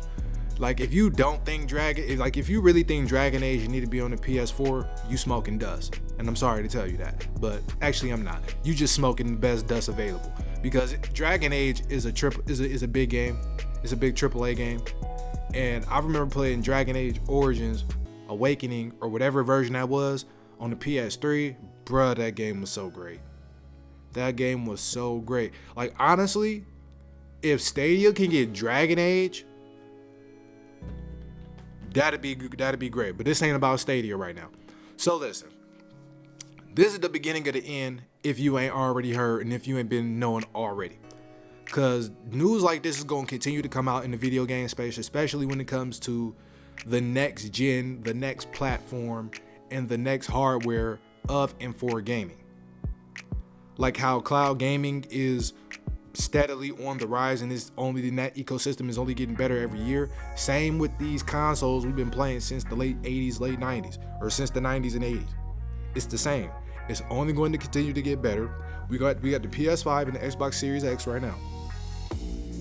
Like 0.58 0.80
if 0.80 0.92
you 0.92 1.10
don't 1.10 1.44
think 1.44 1.68
Dragon, 1.68 2.18
like 2.18 2.36
if 2.36 2.48
you 2.48 2.60
really 2.60 2.82
think 2.82 3.08
Dragon 3.08 3.42
Age 3.42 3.66
need 3.68 3.80
to 3.80 3.86
be 3.86 4.00
on 4.00 4.10
the 4.10 4.16
PS4, 4.16 5.10
you 5.10 5.16
smoking 5.16 5.58
dust. 5.58 6.00
And 6.18 6.28
I'm 6.28 6.36
sorry 6.36 6.62
to 6.62 6.68
tell 6.68 6.86
you 6.86 6.96
that, 6.98 7.26
but 7.40 7.62
actually 7.80 8.10
I'm 8.10 8.22
not. 8.22 8.42
You 8.62 8.74
just 8.74 8.94
smoking 8.94 9.26
the 9.32 9.38
best 9.38 9.66
dust 9.66 9.88
available 9.88 10.32
because 10.62 10.92
Dragon 11.14 11.52
Age 11.52 11.82
is 11.88 12.04
a 12.04 12.12
triple 12.12 12.42
is 12.46 12.60
a, 12.60 12.64
is 12.64 12.82
a 12.82 12.88
big 12.88 13.10
game. 13.10 13.38
It's 13.82 13.92
a 13.92 13.96
big 13.96 14.14
AAA 14.14 14.54
game, 14.56 14.82
and 15.54 15.84
I 15.86 15.98
remember 15.98 16.26
playing 16.26 16.62
Dragon 16.62 16.96
Age 16.96 17.20
Origins, 17.26 17.84
Awakening, 18.28 18.92
or 19.00 19.08
whatever 19.08 19.42
version 19.42 19.74
that 19.74 19.88
was 19.88 20.24
on 20.60 20.70
the 20.70 20.76
PS3. 20.76 21.56
Bruh, 21.84 22.16
that 22.16 22.34
game 22.34 22.60
was 22.60 22.70
so 22.70 22.88
great. 22.88 23.20
That 24.12 24.36
game 24.36 24.66
was 24.66 24.80
so 24.80 25.18
great. 25.18 25.52
Like 25.76 25.94
honestly, 25.98 26.64
if 27.42 27.60
Stadia 27.60 28.12
can 28.12 28.30
get 28.30 28.52
Dragon 28.52 28.98
Age 28.98 29.44
That'd 31.94 32.22
be 32.22 32.34
that'd 32.34 32.80
be 32.80 32.88
great. 32.88 33.16
But 33.16 33.26
this 33.26 33.42
ain't 33.42 33.56
about 33.56 33.80
Stadia 33.80 34.16
right 34.16 34.34
now. 34.34 34.48
So 34.96 35.16
listen. 35.16 35.48
This 36.74 36.94
is 36.94 37.00
the 37.00 37.08
beginning 37.08 37.46
of 37.48 37.54
the 37.54 37.64
end 37.64 38.02
if 38.22 38.38
you 38.38 38.58
ain't 38.58 38.74
already 38.74 39.12
heard 39.12 39.42
and 39.42 39.52
if 39.52 39.68
you 39.68 39.76
ain't 39.76 39.90
been 39.90 40.18
knowing 40.18 40.44
already. 40.54 40.98
Cause 41.72 42.10
news 42.30 42.62
like 42.62 42.82
this 42.82 42.98
is 42.98 43.04
gonna 43.04 43.26
continue 43.26 43.62
to 43.62 43.68
come 43.68 43.88
out 43.88 44.04
in 44.04 44.10
the 44.10 44.16
video 44.18 44.44
game 44.44 44.68
space, 44.68 44.98
especially 44.98 45.46
when 45.46 45.58
it 45.58 45.66
comes 45.66 45.98
to 46.00 46.36
the 46.84 47.00
next 47.00 47.48
gen, 47.48 48.02
the 48.02 48.12
next 48.12 48.52
platform, 48.52 49.30
and 49.70 49.88
the 49.88 49.96
next 49.96 50.26
hardware 50.26 51.00
of 51.30 51.54
and 51.60 51.74
for 51.74 52.02
gaming. 52.02 52.36
Like 53.78 53.96
how 53.96 54.20
cloud 54.20 54.58
gaming 54.58 55.06
is 55.08 55.54
steadily 56.12 56.72
on 56.72 56.98
the 56.98 57.06
rise 57.06 57.40
and 57.40 57.50
it's 57.50 57.72
only 57.78 58.02
the 58.02 58.10
net 58.10 58.36
ecosystem 58.36 58.90
is 58.90 58.98
only 58.98 59.14
getting 59.14 59.34
better 59.34 59.58
every 59.58 59.80
year. 59.80 60.10
Same 60.36 60.78
with 60.78 60.90
these 60.98 61.22
consoles 61.22 61.86
we've 61.86 61.96
been 61.96 62.10
playing 62.10 62.40
since 62.40 62.64
the 62.64 62.76
late 62.76 63.00
80s, 63.00 63.40
late 63.40 63.58
90s, 63.58 63.96
or 64.20 64.28
since 64.28 64.50
the 64.50 64.60
90s 64.60 64.94
and 64.94 65.04
80s. 65.04 65.34
It's 65.94 66.04
the 66.04 66.18
same. 66.18 66.50
It's 66.90 67.00
only 67.08 67.32
going 67.32 67.52
to 67.52 67.58
continue 67.58 67.94
to 67.94 68.02
get 68.02 68.20
better. 68.20 68.50
We 68.90 68.98
got 68.98 69.22
we 69.22 69.30
got 69.30 69.40
the 69.40 69.48
PS5 69.48 70.08
and 70.08 70.16
the 70.16 70.18
Xbox 70.18 70.54
Series 70.54 70.84
X 70.84 71.06
right 71.06 71.22
now. 71.22 71.34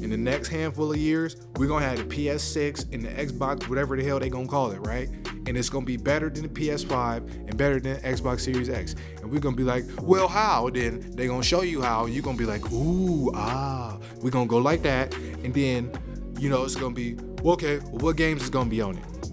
In 0.02 0.10
the 0.10 0.18
next 0.18 0.48
handful 0.48 0.92
of 0.92 0.98
years, 0.98 1.36
we're 1.58 1.68
gonna 1.68 1.86
have 1.86 1.98
the 1.98 2.04
PS6 2.04 2.92
and 2.92 3.06
the 3.06 3.10
Xbox, 3.10 3.70
whatever 3.70 3.96
the 3.96 4.04
hell 4.04 4.20
they 4.20 4.30
gonna 4.30 4.48
call 4.48 4.72
it, 4.72 4.80
right? 4.80 5.08
And 5.46 5.56
it's 5.56 5.70
gonna 5.70 5.86
be 5.86 5.96
better 5.96 6.28
than 6.28 6.42
the 6.44 6.50
PS5 6.50 7.18
and 7.48 7.56
better 7.56 7.80
than 7.80 7.98
Xbox 8.02 8.40
Series 8.40 8.68
X. 8.68 8.96
And 9.22 9.32
we're 9.32 9.40
gonna 9.40 9.56
be 9.56 9.64
like, 9.64 9.86
well, 10.02 10.28
how? 10.28 10.72
Then 10.72 11.12
they 11.12 11.28
gonna 11.28 11.44
show 11.44 11.62
you 11.62 11.84
how. 11.84 12.08
You're 12.08 12.24
gonna 12.24 12.38
be 12.38 12.46
like, 12.46 12.72
ooh, 12.72 13.32
ah. 13.36 14.00
We're 14.22 14.32
gonna 14.32 14.48
go 14.48 14.58
like 14.58 14.82
that, 14.82 15.14
and 15.44 15.54
then, 15.54 15.92
you 16.40 16.50
know, 16.50 16.64
it's 16.64 16.76
gonna 16.76 16.96
be, 16.96 17.16
well, 17.44 17.54
okay, 17.54 17.78
what 17.78 18.18
games 18.18 18.42
is 18.42 18.50
gonna 18.50 18.70
be 18.70 18.82
on 18.82 18.98
it? 18.98 19.30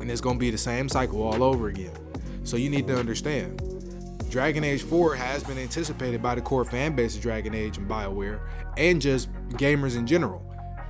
And 0.00 0.10
it's 0.10 0.20
gonna 0.20 0.38
be 0.38 0.50
the 0.50 0.58
same 0.58 0.90
cycle 0.90 1.22
all 1.22 1.42
over 1.42 1.68
again. 1.68 1.92
So 2.42 2.58
you 2.58 2.68
need 2.68 2.86
to 2.88 2.98
understand 2.98 3.62
Dragon 4.34 4.64
Age 4.64 4.82
4 4.82 5.14
has 5.14 5.44
been 5.44 5.58
anticipated 5.58 6.20
by 6.20 6.34
the 6.34 6.40
core 6.40 6.64
fan 6.64 6.96
base 6.96 7.14
of 7.14 7.22
Dragon 7.22 7.54
Age 7.54 7.78
and 7.78 7.88
BioWare, 7.88 8.40
and 8.76 9.00
just 9.00 9.32
gamers 9.50 9.96
in 9.96 10.08
general. 10.08 10.44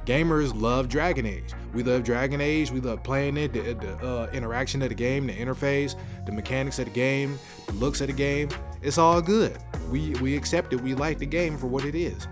Gamers 0.06 0.58
love 0.58 0.88
Dragon 0.88 1.26
Age. 1.26 1.52
We 1.74 1.82
love 1.82 2.04
Dragon 2.04 2.40
Age. 2.40 2.70
We 2.70 2.80
love 2.80 3.02
playing 3.02 3.36
it, 3.36 3.52
the, 3.52 3.74
the 3.74 3.96
uh, 3.98 4.30
interaction 4.32 4.80
of 4.80 4.88
the 4.88 4.94
game, 4.94 5.26
the 5.26 5.34
interface, 5.34 5.94
the 6.24 6.32
mechanics 6.32 6.78
of 6.78 6.86
the 6.86 6.92
game, 6.92 7.38
the 7.66 7.74
looks 7.74 8.00
of 8.00 8.06
the 8.06 8.14
game. 8.14 8.48
It's 8.80 8.96
all 8.96 9.20
good. 9.20 9.58
We 9.90 10.14
we 10.22 10.34
accept 10.38 10.72
it. 10.72 10.80
We 10.80 10.94
like 10.94 11.18
the 11.18 11.26
game 11.26 11.58
for 11.58 11.66
what 11.66 11.84
it 11.84 11.94
is. 11.94 12.26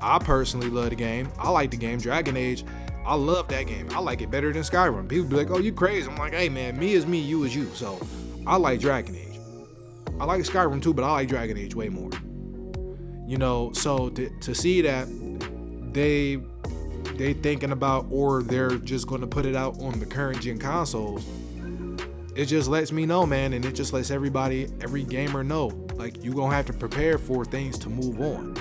I 0.00 0.20
personally 0.20 0.70
love 0.70 0.90
the 0.90 0.96
game. 0.96 1.28
I 1.40 1.50
like 1.50 1.72
the 1.72 1.76
game 1.76 1.98
Dragon 1.98 2.36
Age. 2.36 2.64
I 3.04 3.16
love 3.16 3.48
that 3.48 3.64
game. 3.64 3.88
I 3.90 3.98
like 3.98 4.22
it 4.22 4.30
better 4.30 4.52
than 4.52 4.62
Skyrim. 4.62 5.08
People 5.08 5.26
be 5.26 5.34
like, 5.34 5.50
"Oh, 5.50 5.58
you 5.58 5.72
crazy?" 5.72 6.08
I'm 6.08 6.14
like, 6.18 6.34
"Hey, 6.34 6.48
man, 6.48 6.78
me 6.78 6.92
is 6.92 7.04
me, 7.04 7.18
you 7.18 7.42
is 7.42 7.52
you." 7.52 7.68
So 7.74 7.98
I 8.46 8.54
like 8.58 8.78
Dragon 8.78 9.16
Age. 9.16 9.31
I 10.20 10.24
like 10.24 10.42
Skyrim 10.42 10.82
too, 10.82 10.94
but 10.94 11.04
I 11.04 11.12
like 11.12 11.28
Dragon 11.28 11.56
Age 11.56 11.74
way 11.74 11.88
more. 11.88 12.10
You 13.26 13.38
know, 13.38 13.72
so 13.72 14.10
to, 14.10 14.30
to 14.40 14.54
see 14.54 14.82
that 14.82 15.08
they 15.92 16.40
they 17.16 17.34
thinking 17.34 17.72
about 17.72 18.06
or 18.10 18.42
they're 18.42 18.76
just 18.76 19.06
going 19.06 19.20
to 19.20 19.26
put 19.26 19.44
it 19.46 19.54
out 19.54 19.80
on 19.80 19.98
the 20.00 20.06
current 20.06 20.40
gen 20.40 20.58
consoles, 20.58 21.24
it 22.34 22.46
just 22.46 22.68
lets 22.68 22.92
me 22.92 23.04
know, 23.04 23.26
man, 23.26 23.52
and 23.52 23.64
it 23.64 23.74
just 23.74 23.92
lets 23.92 24.10
everybody, 24.10 24.68
every 24.80 25.04
gamer 25.04 25.44
know, 25.44 25.66
like 25.94 26.22
you're 26.24 26.34
gonna 26.34 26.54
have 26.54 26.66
to 26.66 26.72
prepare 26.72 27.18
for 27.18 27.44
things 27.44 27.78
to 27.78 27.90
move 27.90 28.20
on. 28.20 28.54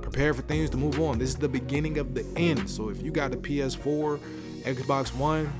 Prepare 0.00 0.32
for 0.34 0.42
things 0.42 0.70
to 0.70 0.76
move 0.76 0.98
on. 1.00 1.18
This 1.18 1.30
is 1.30 1.36
the 1.36 1.48
beginning 1.48 1.98
of 1.98 2.14
the 2.14 2.24
end. 2.36 2.68
So 2.70 2.88
if 2.88 3.02
you 3.02 3.10
got 3.10 3.34
a 3.34 3.36
PS4, 3.36 4.18
Xbox 4.62 5.14
One, 5.14 5.52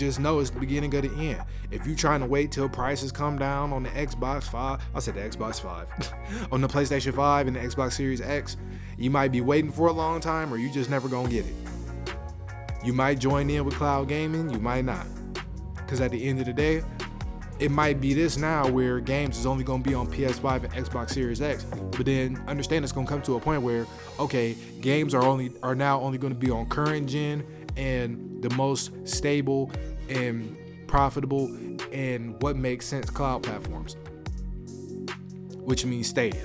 just 0.00 0.18
know 0.18 0.40
it's 0.40 0.50
the 0.50 0.58
beginning 0.58 0.94
of 0.94 1.02
the 1.02 1.10
end. 1.14 1.42
If 1.70 1.86
you're 1.86 1.94
trying 1.94 2.20
to 2.20 2.26
wait 2.26 2.50
till 2.50 2.68
prices 2.68 3.12
come 3.12 3.38
down 3.38 3.72
on 3.72 3.82
the 3.82 3.90
Xbox 3.90 4.44
5, 4.44 4.80
I 4.94 4.98
said 4.98 5.14
the 5.14 5.20
Xbox 5.20 5.60
5, 5.60 6.48
on 6.52 6.60
the 6.62 6.68
PlayStation 6.68 7.14
5 7.14 7.46
and 7.46 7.56
the 7.56 7.60
Xbox 7.60 7.92
Series 7.92 8.20
X, 8.20 8.56
you 8.96 9.10
might 9.10 9.30
be 9.30 9.42
waiting 9.42 9.70
for 9.70 9.88
a 9.88 9.92
long 9.92 10.18
time 10.20 10.52
or 10.52 10.56
you 10.56 10.72
just 10.72 10.88
never 10.90 11.06
gonna 11.06 11.28
get 11.28 11.44
it. 11.46 11.54
You 12.82 12.94
might 12.94 13.18
join 13.18 13.50
in 13.50 13.64
with 13.64 13.74
cloud 13.74 14.08
gaming, 14.08 14.48
you 14.48 14.58
might 14.58 14.86
not. 14.86 15.06
Because 15.76 16.00
at 16.00 16.10
the 16.10 16.24
end 16.24 16.40
of 16.40 16.46
the 16.46 16.54
day, 16.54 16.82
it 17.58 17.70
might 17.70 18.00
be 18.00 18.14
this 18.14 18.38
now 18.38 18.66
where 18.70 19.00
games 19.00 19.38
is 19.38 19.44
only 19.44 19.64
going 19.64 19.82
to 19.82 19.88
be 19.88 19.94
on 19.94 20.06
PS5 20.06 20.64
and 20.64 20.72
Xbox 20.72 21.10
Series 21.10 21.42
X, 21.42 21.64
but 21.64 22.06
then 22.06 22.42
understand 22.48 22.84
it's 22.84 22.92
going 22.92 23.06
to 23.06 23.12
come 23.12 23.20
to 23.22 23.36
a 23.36 23.40
point 23.40 23.60
where 23.60 23.86
okay, 24.18 24.56
games 24.80 25.14
are 25.14 25.22
only 25.22 25.52
are 25.62 25.74
now 25.74 26.00
only 26.00 26.16
going 26.16 26.32
to 26.32 26.38
be 26.38 26.50
on 26.50 26.66
current 26.70 27.06
gen 27.06 27.44
and 27.76 28.42
the 28.42 28.50
most 28.50 28.92
stable 29.06 29.70
and 30.08 30.56
profitable 30.86 31.46
and 31.92 32.40
what 32.42 32.56
makes 32.56 32.86
sense 32.86 33.10
cloud 33.10 33.42
platforms, 33.42 33.96
which 35.56 35.84
means 35.84 36.08
Stadia. 36.08 36.44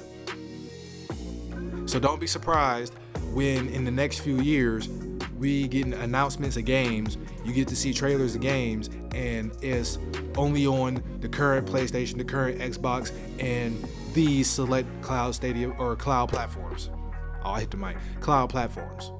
So 1.86 2.00
don't 2.00 2.20
be 2.20 2.28
surprised 2.28 2.94
when 3.34 3.70
in 3.70 3.86
the 3.86 3.92
next 3.92 4.20
few 4.20 4.40
years 4.40 4.88
we 5.38 5.68
get 5.68 5.88
announcements 5.88 6.58
of 6.58 6.66
games, 6.66 7.18
you 7.44 7.54
get 7.54 7.68
to 7.68 7.76
see 7.76 7.94
trailers 7.94 8.36
of 8.36 8.42
games, 8.42 8.90
and 9.14 9.52
it's 9.62 10.00
only 10.38 10.66
on 10.66 11.04
the 11.20 11.30
current 11.30 11.68
PlayStation, 11.68 12.18
the 12.18 12.24
current 12.24 12.60
Xbox, 12.60 13.12
and 13.40 13.86
these 14.14 14.50
select 14.50 14.88
cloud 15.02 15.36
stadium 15.36 15.76
or 15.78 15.96
cloud 15.96 16.30
platforms. 16.30 16.90
Oh, 17.44 17.52
I 17.52 17.60
hit 17.60 17.72
the 17.72 17.78
mic. 17.78 17.98
Cloud 18.22 18.50
platforms. 18.50 19.12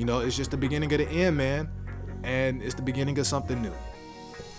You 0.00 0.06
know, 0.06 0.20
it's 0.20 0.34
just 0.34 0.50
the 0.50 0.56
beginning 0.56 0.90
of 0.94 0.98
the 0.98 1.06
end, 1.06 1.36
man. 1.36 1.68
And 2.24 2.62
it's 2.62 2.72
the 2.72 2.80
beginning 2.80 3.18
of 3.18 3.26
something 3.26 3.60
new. 3.60 3.74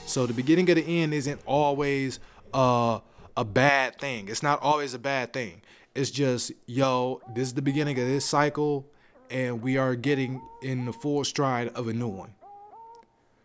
So 0.05 0.27
the 0.27 0.35
beginning 0.35 0.69
of 0.69 0.75
the 0.75 1.01
end 1.01 1.15
isn't 1.15 1.41
always 1.47 2.19
uh, 2.53 2.99
a 3.35 3.43
bad 3.43 3.99
thing. 3.99 4.29
It's 4.29 4.43
not 4.43 4.61
always 4.61 4.93
a 4.93 4.99
bad 4.99 5.33
thing. 5.33 5.63
It's 5.95 6.11
just, 6.11 6.51
yo, 6.67 7.21
this 7.33 7.47
is 7.47 7.53
the 7.55 7.63
beginning 7.63 7.99
of 7.99 8.05
this 8.05 8.23
cycle, 8.23 8.85
and 9.31 9.63
we 9.63 9.77
are 9.77 9.95
getting 9.95 10.43
in 10.61 10.85
the 10.85 10.93
full 10.93 11.23
stride 11.23 11.69
of 11.69 11.87
a 11.87 11.93
new 11.93 12.07
one. 12.07 12.35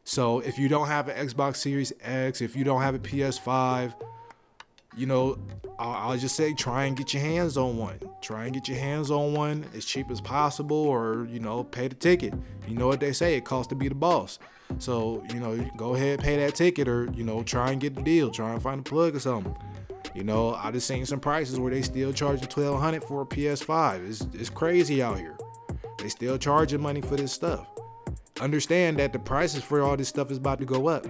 So 0.05 0.41
if 0.41 0.59
you 0.59 0.69
don't 0.69 0.89
have 0.89 1.09
an 1.09 1.27
Xbox 1.27 1.57
Series 1.57 1.95
X, 2.03 2.43
if 2.43 2.55
you 2.55 2.63
don't 2.63 2.83
have 2.83 2.95
a 2.95 2.99
PS5, 2.99 3.95
you 4.97 5.07
know, 5.07 5.39
I'll, 5.79 6.11
I'll, 6.11 6.19
just 6.19 6.37
say 6.37 6.55
try 6.55 6.85
and 6.85 6.97
get 6.97 7.13
your 7.13 7.23
hands 7.23 7.57
on 7.57 7.77
one. 7.77 8.01
Try 8.23 8.45
and 8.45 8.55
get 8.55 8.67
your 8.67 8.79
hands 8.79 9.11
on 9.11 9.35
one 9.35 9.67
as 9.75 9.85
cheap 9.85 10.11
as 10.11 10.21
possible, 10.21 10.77
or 10.77 11.27
you 11.31 11.39
know, 11.39 11.65
pay 11.65 11.89
the 11.89 11.95
ticket. 11.95 12.33
You 12.67 12.77
know 12.77 12.87
what 12.87 13.01
they 13.01 13.13
say? 13.13 13.37
It 13.37 13.45
costs 13.45 13.69
to 13.69 13.75
be 13.75 13.89
the 13.89 13.95
boss. 13.95 14.39
So 14.79 15.23
you 15.33 15.39
know, 15.39 15.57
go 15.77 15.95
ahead, 15.95 16.21
pay 16.21 16.37
that 16.39 16.55
ticket, 16.55 16.89
or 16.89 17.11
you 17.13 17.25
know, 17.25 17.43
try 17.43 17.73
and 17.73 17.81
get 17.81 17.95
the 17.95 18.03
deal. 18.03 18.31
Try 18.31 18.53
and 18.53 18.63
find 18.63 18.81
a 18.81 18.83
plug 18.83 19.15
or 19.15 19.21
something. 19.21 19.55
You 20.15 20.25
know, 20.25 20.55
I 20.55 20.71
just 20.71 20.87
seen 20.87 21.05
some 21.05 21.21
prices 21.21 21.61
where 21.61 21.71
they 21.71 21.83
still 21.83 22.13
charging 22.13 22.49
twelve 22.49 22.81
hundred 22.81 23.05
for 23.05 23.23
a 23.23 23.27
PS5. 23.27 24.09
It's 24.09 24.27
it's 24.33 24.51
crazy 24.51 25.03
out 25.03 25.19
here. 25.19 25.37
They 25.99 26.09
still 26.09 26.39
charging 26.39 26.81
money 26.81 27.03
for 27.03 27.17
this 27.17 27.33
stuff. 27.33 27.67
understand 28.41 28.99
that 28.99 29.13
the 29.13 29.19
prices 29.19 29.63
for 29.63 29.83
all 29.83 29.97
this 29.97 30.09
stuff 30.09 30.31
is 30.31 30.39
about 30.39 30.59
to 30.61 30.65
go 30.65 30.89
up. 30.89 31.07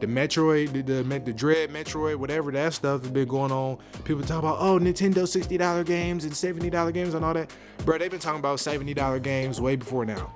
The 0.00 0.06
Metroid, 0.06 0.72
the, 0.72 0.82
the, 0.82 1.02
the 1.02 1.32
Dread 1.32 1.70
Metroid, 1.70 2.16
whatever 2.16 2.50
that 2.52 2.72
stuff 2.72 3.02
has 3.02 3.10
been 3.10 3.28
going 3.28 3.52
on. 3.52 3.78
People 4.04 4.22
talk 4.22 4.38
about, 4.38 4.56
oh, 4.60 4.78
Nintendo 4.78 5.24
$60 5.24 5.84
games 5.84 6.24
and 6.24 6.32
$70 6.32 6.92
games 6.94 7.14
and 7.14 7.24
all 7.24 7.34
that. 7.34 7.52
Bro, 7.84 7.98
they've 7.98 8.10
been 8.10 8.20
talking 8.20 8.40
about 8.40 8.58
$70 8.58 9.22
games 9.22 9.60
way 9.60 9.76
before 9.76 10.06
now. 10.06 10.34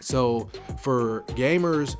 So 0.00 0.50
for 0.80 1.22
gamers, 1.28 1.96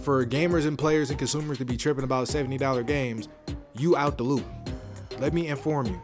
for 0.00 0.26
gamers 0.26 0.66
and 0.66 0.76
players 0.76 1.10
and 1.10 1.18
consumers 1.18 1.58
to 1.58 1.64
be 1.64 1.76
tripping 1.76 2.04
about 2.04 2.26
$70 2.26 2.86
games, 2.86 3.28
you 3.74 3.96
out 3.96 4.18
the 4.18 4.24
loop. 4.24 4.44
Let 5.18 5.32
me 5.32 5.48
inform 5.48 5.86
you. 5.86 6.02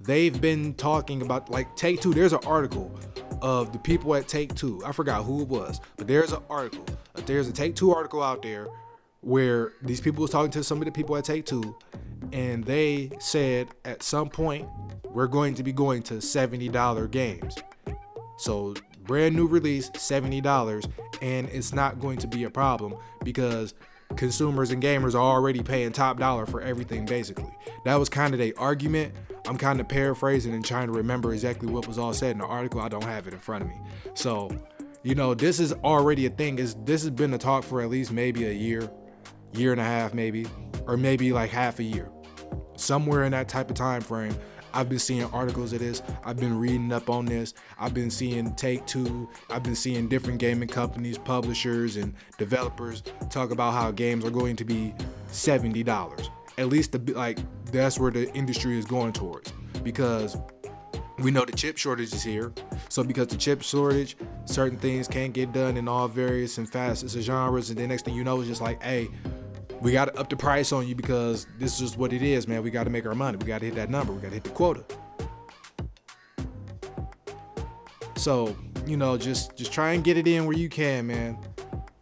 They've 0.00 0.38
been 0.40 0.74
talking 0.74 1.22
about 1.22 1.50
like 1.50 1.74
Take 1.74 2.00
Two. 2.00 2.14
There's 2.14 2.32
an 2.32 2.40
article 2.46 2.96
of 3.42 3.72
the 3.72 3.78
people 3.78 4.14
at 4.14 4.28
Take 4.28 4.54
Two. 4.54 4.80
I 4.84 4.92
forgot 4.92 5.24
who 5.24 5.42
it 5.42 5.48
was, 5.48 5.80
but 5.96 6.06
there's 6.06 6.32
an 6.32 6.42
article. 6.48 6.84
There's 7.26 7.48
a 7.48 7.52
Take 7.52 7.74
Two 7.74 7.92
article 7.92 8.22
out 8.22 8.42
there 8.42 8.68
where 9.20 9.72
these 9.82 10.00
people 10.00 10.22
was 10.22 10.30
talking 10.30 10.50
to 10.52 10.64
some 10.64 10.78
of 10.78 10.84
the 10.84 10.92
people 10.92 11.16
at 11.16 11.24
Take 11.24 11.46
Two, 11.46 11.76
and 12.32 12.64
they 12.64 13.10
said 13.18 13.68
at 13.84 14.02
some 14.02 14.28
point 14.28 14.68
we're 15.04 15.26
going 15.26 15.54
to 15.54 15.62
be 15.62 15.72
going 15.72 16.02
to 16.04 16.14
$70 16.14 17.10
games. 17.10 17.56
So 18.36 18.74
brand 19.02 19.34
new 19.34 19.46
release, 19.46 19.90
$70, 19.90 20.90
and 21.22 21.48
it's 21.48 21.72
not 21.72 21.98
going 21.98 22.18
to 22.18 22.26
be 22.26 22.44
a 22.44 22.50
problem 22.50 22.94
because 23.24 23.74
consumers 24.16 24.70
and 24.70 24.82
gamers 24.82 25.14
are 25.14 25.18
already 25.18 25.62
paying 25.62 25.92
top 25.92 26.18
dollar 26.18 26.46
for 26.46 26.60
everything 26.60 27.04
basically. 27.04 27.52
That 27.84 27.96
was 27.96 28.08
kind 28.08 28.34
of 28.34 28.40
the 28.40 28.54
argument. 28.54 29.14
I'm 29.46 29.56
kind 29.56 29.80
of 29.80 29.88
paraphrasing 29.88 30.54
and 30.54 30.64
trying 30.64 30.88
to 30.88 30.92
remember 30.92 31.32
exactly 31.32 31.68
what 31.68 31.86
was 31.86 31.98
all 31.98 32.12
said 32.12 32.32
in 32.32 32.38
the 32.38 32.46
article. 32.46 32.80
I 32.80 32.88
don't 32.88 33.04
have 33.04 33.26
it 33.26 33.32
in 33.32 33.40
front 33.40 33.62
of 33.62 33.68
me. 33.68 33.80
So, 34.14 34.50
you 35.02 35.14
know, 35.14 35.34
this 35.34 35.58
is 35.58 35.72
already 35.72 36.26
a 36.26 36.30
thing. 36.30 36.58
Is 36.58 36.76
this 36.84 37.02
has 37.02 37.10
been 37.10 37.32
a 37.32 37.38
talk 37.38 37.64
for 37.64 37.80
at 37.80 37.88
least 37.88 38.12
maybe 38.12 38.46
a 38.46 38.52
year, 38.52 38.90
year 39.52 39.72
and 39.72 39.80
a 39.80 39.84
half 39.84 40.14
maybe, 40.14 40.46
or 40.86 40.96
maybe 40.96 41.32
like 41.32 41.50
half 41.50 41.78
a 41.78 41.82
year. 41.82 42.10
Somewhere 42.76 43.24
in 43.24 43.32
that 43.32 43.48
type 43.48 43.70
of 43.70 43.76
time 43.76 44.00
frame, 44.00 44.36
I've 44.72 44.88
been 44.88 44.98
seeing 44.98 45.24
articles 45.24 45.72
of 45.72 45.80
this. 45.80 46.02
I've 46.24 46.36
been 46.36 46.58
reading 46.58 46.92
up 46.92 47.10
on 47.10 47.24
this. 47.24 47.54
I've 47.78 47.94
been 47.94 48.10
seeing 48.10 48.54
Take 48.54 48.86
Two. 48.86 49.28
I've 49.50 49.62
been 49.62 49.74
seeing 49.74 50.08
different 50.08 50.38
gaming 50.38 50.68
companies, 50.68 51.18
publishers, 51.18 51.96
and 51.96 52.14
developers 52.36 53.02
talk 53.30 53.50
about 53.50 53.72
how 53.72 53.90
games 53.90 54.24
are 54.24 54.30
going 54.30 54.56
to 54.56 54.64
be 54.64 54.94
seventy 55.28 55.82
dollars. 55.82 56.30
At 56.58 56.68
least 56.68 56.92
the 56.92 57.12
like 57.14 57.38
that's 57.72 57.98
where 57.98 58.10
the 58.10 58.32
industry 58.34 58.78
is 58.78 58.84
going 58.84 59.12
towards 59.12 59.52
because 59.82 60.36
we 61.18 61.30
know 61.30 61.44
the 61.44 61.52
chip 61.52 61.76
shortage 61.76 62.12
is 62.12 62.22
here. 62.22 62.52
So 62.88 63.02
because 63.02 63.28
the 63.28 63.36
chip 63.36 63.62
shortage, 63.62 64.16
certain 64.44 64.78
things 64.78 65.08
can't 65.08 65.32
get 65.32 65.52
done 65.52 65.76
in 65.76 65.88
all 65.88 66.08
various 66.08 66.58
and 66.58 66.68
fastest 66.68 67.18
genres, 67.18 67.70
and 67.70 67.78
the 67.78 67.86
next 67.86 68.04
thing 68.04 68.14
you 68.14 68.24
know 68.24 68.40
is 68.40 68.48
just 68.48 68.60
like, 68.60 68.82
hey, 68.82 69.08
we 69.80 69.92
got 69.92 70.06
to 70.06 70.18
up 70.18 70.28
the 70.28 70.36
price 70.36 70.72
on 70.72 70.86
you 70.86 70.94
because 70.94 71.46
this 71.58 71.74
is 71.74 71.78
just 71.78 71.98
what 71.98 72.12
it 72.12 72.22
is, 72.22 72.48
man. 72.48 72.62
We 72.62 72.70
got 72.70 72.84
to 72.84 72.90
make 72.90 73.06
our 73.06 73.14
money. 73.14 73.38
We 73.38 73.46
got 73.46 73.60
to 73.60 73.66
hit 73.66 73.74
that 73.76 73.90
number. 73.90 74.12
We 74.12 74.20
got 74.20 74.28
to 74.28 74.34
hit 74.34 74.44
the 74.44 74.50
quota. 74.50 74.84
So, 78.16 78.56
you 78.86 78.96
know, 78.96 79.16
just 79.16 79.56
just 79.56 79.72
try 79.72 79.92
and 79.92 80.02
get 80.02 80.16
it 80.16 80.26
in 80.26 80.46
where 80.46 80.56
you 80.56 80.68
can, 80.68 81.06
man. 81.06 81.38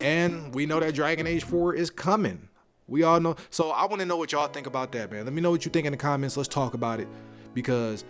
And 0.01 0.55
we 0.55 0.67
know 0.67 0.81
that 0.81 0.95
Dragon 0.95 1.27
Age 1.27 1.45
4 1.45 1.75
is 1.75 1.91
coming. 1.91 2.49
We 2.89 3.03
all 3.03 3.21
know. 3.21 3.37
So 3.51 3.71
I 3.71 3.87
want 3.87 4.01
to 4.01 4.07
know 4.07 4.17
what 4.17 4.33
y'all 4.33 4.49
think 4.49 4.67
about 4.67 4.93
that, 4.93 5.11
man. 5.11 5.25
Let 5.25 5.35
me 5.35 5.41
know 5.41 5.51
what 5.51 5.65
you 5.65 5.71
think 5.71 5.87
in 5.87 5.93
the 5.93 5.99
comments. 5.99 6.37
Let's 6.37 6.49
talk 6.49 6.75
about 6.75 7.01
it 7.01 7.09
because 7.53 8.05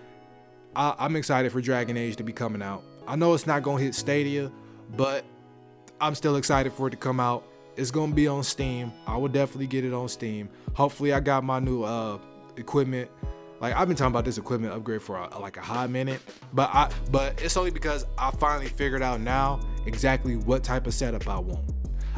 I, 0.74 0.94
I'm 0.98 1.16
excited 1.16 1.50
for 1.50 1.60
Dragon 1.60 1.96
Age 1.96 2.16
to 2.16 2.22
be 2.22 2.32
coming 2.32 2.62
out. 2.62 2.84
I 3.08 3.16
know 3.16 3.34
it's 3.34 3.46
not 3.46 3.62
gonna 3.62 3.82
hit 3.82 3.94
Stadia, 3.94 4.52
but 4.96 5.24
I'm 6.00 6.14
still 6.14 6.36
excited 6.36 6.72
for 6.72 6.88
it 6.88 6.90
to 6.90 6.96
come 6.96 7.18
out 7.18 7.44
it's 7.76 7.90
gonna 7.90 8.14
be 8.14 8.26
on 8.26 8.42
Steam. 8.42 8.92
I 9.06 9.16
will 9.16 9.28
definitely 9.28 9.66
get 9.66 9.84
it 9.84 9.92
on 9.92 10.08
Steam. 10.08 10.48
Hopefully, 10.74 11.12
I 11.12 11.20
got 11.20 11.44
my 11.44 11.58
new 11.58 11.82
uh 11.82 12.18
equipment. 12.56 13.10
Like 13.60 13.74
I've 13.74 13.88
been 13.88 13.96
talking 13.96 14.12
about 14.12 14.24
this 14.24 14.38
equipment 14.38 14.72
upgrade 14.74 15.02
for 15.02 15.16
a, 15.16 15.38
like 15.38 15.56
a 15.56 15.62
hot 15.62 15.90
minute, 15.90 16.20
but 16.52 16.70
I 16.72 16.90
but 17.10 17.40
it's 17.42 17.56
only 17.56 17.70
because 17.70 18.06
I 18.18 18.30
finally 18.32 18.68
figured 18.68 19.02
out 19.02 19.20
now 19.20 19.60
exactly 19.86 20.36
what 20.36 20.62
type 20.62 20.86
of 20.86 20.94
setup 20.94 21.26
I 21.28 21.38
want. 21.38 21.72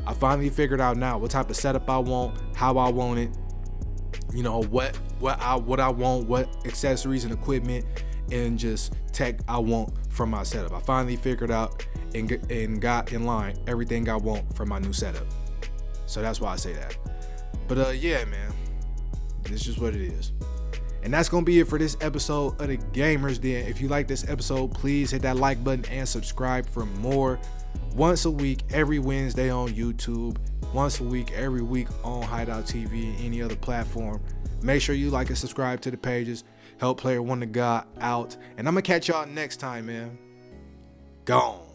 I 0.07 0.15
finally 0.15 0.49
figured 0.49 0.81
out 0.81 0.97
now 0.97 1.19
what 1.19 1.31
type 1.31 1.51
of 1.51 1.57
setup 1.57 1.89
I 1.89 1.99
want, 1.99 2.41
how 2.57 2.79
I 2.79 2.89
want 2.89 3.19
it. 3.19 3.31
You 4.33 4.43
know 4.43 4.63
what 4.65 4.97
what 5.21 5.41
I 5.41 5.55
what 5.55 5.81
I 5.81 5.89
want, 5.89 6.27
what 6.27 6.67
accessories 6.67 7.25
and 7.25 7.33
equipment 7.33 7.85
and 8.31 8.59
just 8.59 8.95
tech 9.13 9.41
I 9.49 9.59
want 9.59 9.93
from 10.13 10.31
my 10.31 10.43
setup. 10.43 10.73
I 10.73 10.81
finally 10.81 11.17
figured 11.17 11.51
out 11.51 11.87
and, 12.15 12.31
and 12.51 12.81
got 12.81 13.13
in 13.13 13.25
line 13.25 13.57
everything 13.67 14.09
I 14.09 14.17
want 14.17 14.55
from 14.57 14.69
my 14.69 14.79
new 14.79 14.93
setup. 14.93 15.27
So 16.09 16.23
that's 16.23 16.41
why 16.41 16.53
I 16.53 16.57
say 16.57 16.73
that. 16.73 16.97
But 17.69 17.79
uh 17.79 17.91
yeah, 17.91 18.25
man. 18.25 18.53
this 19.45 19.63
just 19.63 19.81
what 19.81 19.95
it 19.95 20.01
is. 20.01 20.33
And 21.03 21.15
that's 21.15 21.29
gonna 21.29 21.45
be 21.45 21.61
it 21.61 21.69
for 21.69 21.79
this 21.79 21.97
episode 22.01 22.61
of 22.61 22.69
the 22.69 22.79
Gamers 22.79 23.41
Den. 23.41 23.67
If 23.67 23.81
you 23.81 23.89
like 23.89 24.09
this 24.09 24.29
episode, 24.29 24.73
please 24.73 25.11
hit 25.11 25.23
that 25.23 25.37
like 25.37 25.63
button 25.63 25.85
and 25.91 26.09
subscribe 26.09 26.69
for 26.69 26.87
more. 26.87 27.39
Once 27.95 28.25
a 28.25 28.31
week, 28.31 28.65
every 28.71 28.99
Wednesday 28.99 29.51
on 29.51 29.69
YouTube. 29.71 30.37
Once 30.75 31.01
a 31.01 31.05
week, 31.05 31.33
every 31.33 31.63
week 31.63 31.89
on 32.05 32.23
Hideout 32.23 32.65
TV 32.65 33.15
and 33.15 33.25
any 33.25 33.41
other 33.41 33.57
platform. 33.57 34.23
Make 34.63 34.83
sure 34.83 34.95
you 34.95 35.11
like 35.11 35.29
and 35.29 35.39
subscribe 35.39 35.81
to 35.83 35.91
the 35.91 35.97
pages. 35.97 36.45
Help 36.79 37.01
Player 37.01 37.23
One 37.23 37.41
to 37.41 37.47
God 37.47 37.87
out. 38.01 38.37
And 38.57 38.67
I'm 38.67 38.75
gonna 38.75 38.83
catch 38.83 39.09
y'all 39.09 39.27
next 39.27 39.57
time, 39.57 39.87
man. 39.87 40.19
Gone. 41.25 41.68